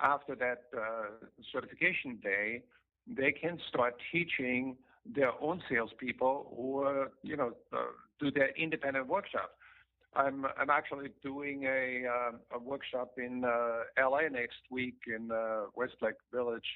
after 0.00 0.34
that 0.34 0.64
uh, 0.76 1.26
certification 1.52 2.18
day, 2.22 2.60
they 3.06 3.32
can 3.32 3.58
start 3.68 3.94
teaching 4.12 4.76
their 5.06 5.32
own 5.40 5.62
salespeople 5.70 6.52
or 6.54 7.10
you 7.22 7.36
know 7.36 7.52
uh, 7.72 7.78
do 8.18 8.30
their 8.30 8.50
independent 8.56 9.06
workshops. 9.06 9.54
I'm 10.14 10.44
I'm 10.58 10.70
actually 10.70 11.10
doing 11.22 11.64
a 11.64 12.04
uh, 12.06 12.56
a 12.56 12.58
workshop 12.58 13.12
in 13.16 13.44
uh, 13.44 13.84
LA 13.98 14.28
next 14.30 14.58
week 14.70 14.98
in 15.06 15.30
uh, 15.30 15.66
Westlake 15.74 16.16
Village 16.32 16.66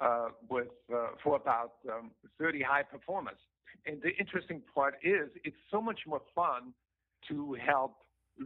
uh, 0.00 0.28
with 0.48 0.68
uh, 0.94 1.08
for 1.22 1.36
about 1.36 1.72
um, 1.88 2.10
30 2.38 2.62
high 2.62 2.82
performers. 2.82 3.38
And 3.86 4.00
the 4.02 4.10
interesting 4.18 4.62
part 4.74 4.94
is 5.02 5.28
it's 5.44 5.56
so 5.70 5.80
much 5.80 6.00
more 6.06 6.20
fun 6.34 6.72
to 7.28 7.54
help 7.54 7.96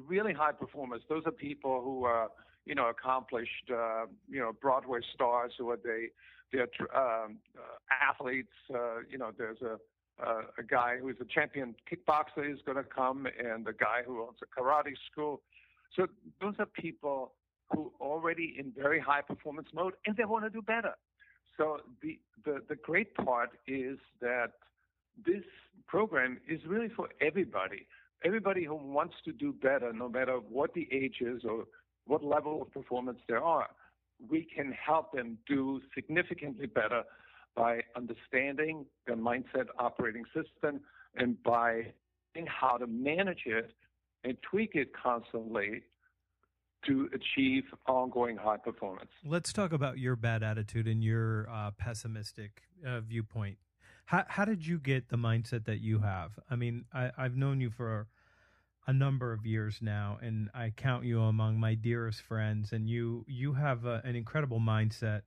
really 0.06 0.32
high 0.32 0.52
performers. 0.52 1.00
Those 1.08 1.22
are 1.26 1.32
people 1.32 1.82
who 1.82 2.04
are 2.04 2.30
you 2.66 2.74
know 2.74 2.88
accomplished 2.88 3.70
uh, 3.70 4.06
you 4.28 4.40
know 4.40 4.52
Broadway 4.60 5.00
stars 5.14 5.52
who 5.58 5.70
are 5.70 5.78
they 5.82 6.08
they're 6.52 6.68
um, 6.94 7.38
uh, 7.56 8.10
athletes. 8.10 8.52
Uh, 8.72 9.00
you 9.10 9.18
know 9.18 9.30
there's 9.36 9.60
a 9.62 9.78
uh, 10.24 10.42
a 10.58 10.62
guy 10.62 10.96
who 11.00 11.08
is 11.08 11.16
a 11.20 11.24
champion 11.24 11.74
kickboxer 11.90 12.50
is 12.50 12.60
going 12.64 12.76
to 12.78 12.84
come, 12.84 13.26
and 13.26 13.66
a 13.66 13.72
guy 13.72 14.02
who 14.06 14.22
owns 14.22 14.38
a 14.42 14.60
karate 14.60 14.94
school. 15.10 15.42
So 15.96 16.06
those 16.40 16.54
are 16.58 16.66
people 16.66 17.32
who 17.70 17.92
already 18.00 18.54
in 18.58 18.72
very 18.76 19.00
high 19.00 19.22
performance 19.22 19.68
mode, 19.74 19.94
and 20.06 20.16
they 20.16 20.24
want 20.24 20.44
to 20.44 20.50
do 20.50 20.62
better. 20.62 20.94
So 21.56 21.78
the, 22.02 22.18
the 22.44 22.62
the 22.68 22.76
great 22.76 23.14
part 23.14 23.50
is 23.66 23.98
that 24.20 24.52
program 25.94 26.38
is 26.48 26.60
really 26.66 26.88
for 26.88 27.08
everybody. 27.20 27.86
Everybody 28.24 28.64
who 28.64 28.74
wants 28.74 29.14
to 29.24 29.32
do 29.32 29.52
better, 29.52 29.92
no 29.92 30.08
matter 30.08 30.38
what 30.38 30.74
the 30.74 30.88
age 30.90 31.18
is 31.20 31.42
or 31.48 31.66
what 32.06 32.24
level 32.24 32.62
of 32.62 32.72
performance 32.72 33.20
there 33.28 33.44
are, 33.44 33.68
we 34.28 34.44
can 34.56 34.72
help 34.72 35.12
them 35.12 35.38
do 35.46 35.80
significantly 35.94 36.66
better 36.66 37.04
by 37.54 37.80
understanding 37.94 38.86
their 39.06 39.14
mindset 39.14 39.66
operating 39.78 40.24
system 40.34 40.80
and 41.14 41.40
by 41.44 41.92
knowing 42.34 42.48
how 42.48 42.76
to 42.76 42.88
manage 42.88 43.42
it 43.46 43.70
and 44.24 44.36
tweak 44.50 44.70
it 44.74 44.88
constantly 45.00 45.82
to 46.88 47.08
achieve 47.14 47.62
ongoing 47.86 48.36
high 48.36 48.56
performance. 48.56 49.10
Let's 49.24 49.52
talk 49.52 49.72
about 49.72 49.98
your 49.98 50.16
bad 50.16 50.42
attitude 50.42 50.88
and 50.88 51.04
your 51.04 51.48
uh, 51.48 51.70
pessimistic 51.78 52.62
uh, 52.84 53.00
viewpoint. 53.00 53.58
How, 54.06 54.24
how 54.28 54.44
did 54.44 54.66
you 54.66 54.78
get 54.78 55.08
the 55.08 55.16
mindset 55.16 55.64
that 55.64 55.80
you 55.80 56.00
have? 56.00 56.32
I 56.50 56.56
mean, 56.56 56.84
I, 56.92 57.10
I've 57.16 57.36
known 57.36 57.60
you 57.60 57.70
for 57.70 58.08
a 58.86 58.92
number 58.92 59.32
of 59.32 59.46
years 59.46 59.78
now, 59.80 60.18
and 60.20 60.50
I 60.54 60.72
count 60.76 61.04
you 61.04 61.22
among 61.22 61.58
my 61.58 61.74
dearest 61.74 62.20
friends. 62.20 62.72
And 62.72 62.88
you 62.88 63.24
you 63.26 63.54
have 63.54 63.86
a, 63.86 64.02
an 64.04 64.14
incredible 64.14 64.60
mindset 64.60 65.22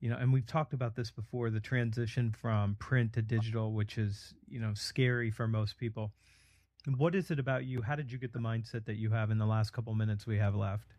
you 0.00 0.08
know 0.08 0.16
and 0.16 0.32
we've 0.32 0.46
talked 0.46 0.72
about 0.72 0.94
this 0.94 1.10
before 1.10 1.50
the 1.50 1.60
transition 1.60 2.34
from 2.40 2.76
print 2.78 3.12
to 3.12 3.22
digital 3.22 3.72
which 3.72 3.98
is 3.98 4.34
you 4.48 4.60
know 4.60 4.72
scary 4.74 5.30
for 5.30 5.48
most 5.48 5.76
people 5.76 6.12
what 6.96 7.14
is 7.14 7.30
it 7.30 7.38
about 7.38 7.64
you 7.64 7.82
how 7.82 7.96
did 7.96 8.10
you 8.10 8.18
get 8.18 8.32
the 8.32 8.38
mindset 8.38 8.84
that 8.84 8.96
you 8.96 9.10
have 9.10 9.30
in 9.30 9.38
the 9.38 9.46
last 9.46 9.72
couple 9.72 9.94
minutes 9.94 10.26
we 10.26 10.38
have 10.38 10.54
left 10.54 10.94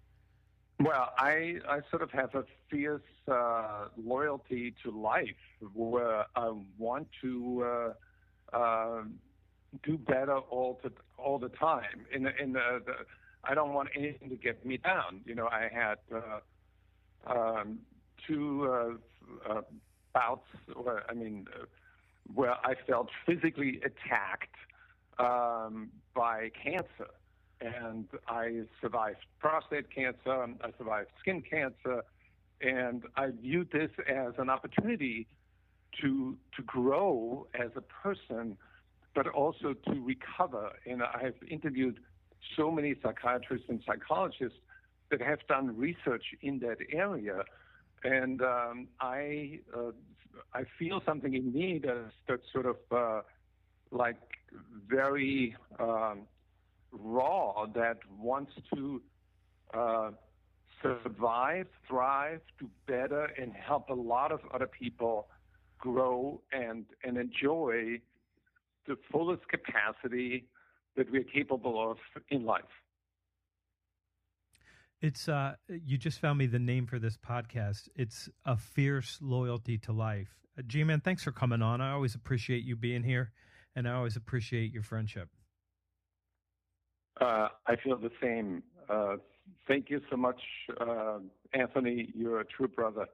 Well, 0.81 1.11
I, 1.17 1.57
I 1.67 1.81
sort 1.89 2.01
of 2.01 2.11
have 2.11 2.35
a 2.35 2.45
fierce 2.69 3.01
uh, 3.29 3.89
loyalty 4.01 4.73
to 4.83 4.91
life 4.91 5.27
where 5.73 6.25
I 6.37 6.53
want 6.77 7.09
to 7.21 7.93
uh, 8.53 8.57
uh, 8.57 9.01
do 9.83 9.97
better 9.97 10.37
all 10.37 10.79
to, 10.83 10.91
all 11.17 11.37
the 11.37 11.49
time. 11.49 12.05
In 12.13 12.23
the, 12.23 12.31
in 12.41 12.53
the, 12.53 12.81
the, 12.85 12.93
I 13.43 13.55
don't 13.55 13.73
want 13.73 13.89
anything 13.93 14.29
to 14.29 14.37
get 14.37 14.65
me 14.65 14.77
down. 14.77 15.21
You 15.25 15.35
know, 15.35 15.47
I 15.47 15.69
had 15.71 15.97
uh, 16.15 16.39
um, 17.27 17.79
two 18.25 18.69
uh, 18.71 19.51
uh, 19.51 19.61
bouts, 20.13 20.47
where, 20.81 21.03
I 21.09 21.13
mean, 21.13 21.45
uh, 21.59 21.65
where 22.33 22.55
I 22.65 22.75
felt 22.87 23.09
physically 23.25 23.81
attacked 23.83 24.55
um, 25.17 25.89
by 26.15 26.51
cancer. 26.63 27.09
And 27.61 28.05
I 28.27 28.61
survived 28.81 29.25
prostate 29.39 29.93
cancer, 29.93 30.47
I 30.61 30.71
survived 30.77 31.09
skin 31.19 31.41
cancer, 31.41 32.03
and 32.61 33.03
I 33.15 33.31
viewed 33.31 33.71
this 33.71 33.91
as 34.07 34.33
an 34.37 34.49
opportunity 34.49 35.27
to, 36.01 36.37
to 36.55 36.63
grow 36.63 37.47
as 37.53 37.71
a 37.75 37.81
person, 37.81 38.57
but 39.13 39.27
also 39.27 39.73
to 39.73 39.91
recover. 40.01 40.71
And 40.85 41.03
I've 41.03 41.35
interviewed 41.49 41.99
so 42.55 42.71
many 42.71 42.95
psychiatrists 43.01 43.67
and 43.69 43.81
psychologists 43.85 44.59
that 45.11 45.21
have 45.21 45.39
done 45.47 45.75
research 45.77 46.23
in 46.41 46.59
that 46.59 46.77
area. 46.91 47.43
And 48.03 48.41
um, 48.41 48.87
I, 49.01 49.59
uh, 49.75 49.91
I 50.53 50.63
feel 50.77 51.01
something 51.05 51.33
in 51.33 51.51
me 51.51 51.81
that's, 51.83 52.13
that's 52.27 52.43
sort 52.53 52.65
of 52.65 52.77
uh, 52.91 53.21
like 53.91 54.17
very 54.87 55.55
um, 55.79 56.21
raw 56.91 57.65
that 57.73 57.97
wants 58.17 58.51
to 58.73 59.01
uh, 59.73 60.11
survive, 60.81 61.67
thrive, 61.87 62.41
do 62.59 62.69
better, 62.87 63.25
and 63.37 63.53
help 63.53 63.89
a 63.89 63.93
lot 63.93 64.31
of 64.31 64.39
other 64.53 64.67
people 64.67 65.27
grow 65.77 66.41
and, 66.51 66.85
and 67.03 67.17
enjoy 67.17 67.99
the 68.87 68.97
fullest 69.11 69.47
capacity 69.47 70.45
that 70.97 71.11
we're 71.11 71.23
capable 71.23 71.91
of 71.91 71.97
in 72.29 72.45
life. 72.45 72.63
It's 75.01 75.29
uh 75.29 75.55
you 75.69 75.97
just 75.97 76.19
found 76.19 76.39
me 76.39 76.45
the 76.45 76.59
name 76.59 76.85
for 76.85 76.99
this 76.99 77.15
podcast. 77.15 77.87
It's 77.95 78.27
a 78.45 78.57
fierce 78.57 79.17
loyalty 79.21 79.77
to 79.79 79.93
life. 79.93 80.27
Uh, 80.57 80.63
G-Man, 80.67 80.99
thanks 80.99 81.23
for 81.23 81.31
coming 81.31 81.61
on. 81.61 81.79
I 81.79 81.91
always 81.91 82.15
appreciate 82.15 82.65
you 82.65 82.75
being 82.75 83.03
here 83.03 83.31
and 83.75 83.87
I 83.87 83.93
always 83.93 84.17
appreciate 84.17 84.73
your 84.73 84.83
friendship. 84.83 85.29
Uh, 87.19 87.49
I 87.67 87.75
feel 87.75 87.97
the 87.97 88.11
same. 88.21 88.63
Uh, 88.89 89.17
thank 89.67 89.89
you 89.89 89.99
so 90.09 90.15
much, 90.17 90.41
uh, 90.79 91.19
Anthony. 91.53 92.11
You're 92.15 92.39
a 92.39 92.45
true 92.45 92.67
brother. 92.67 93.07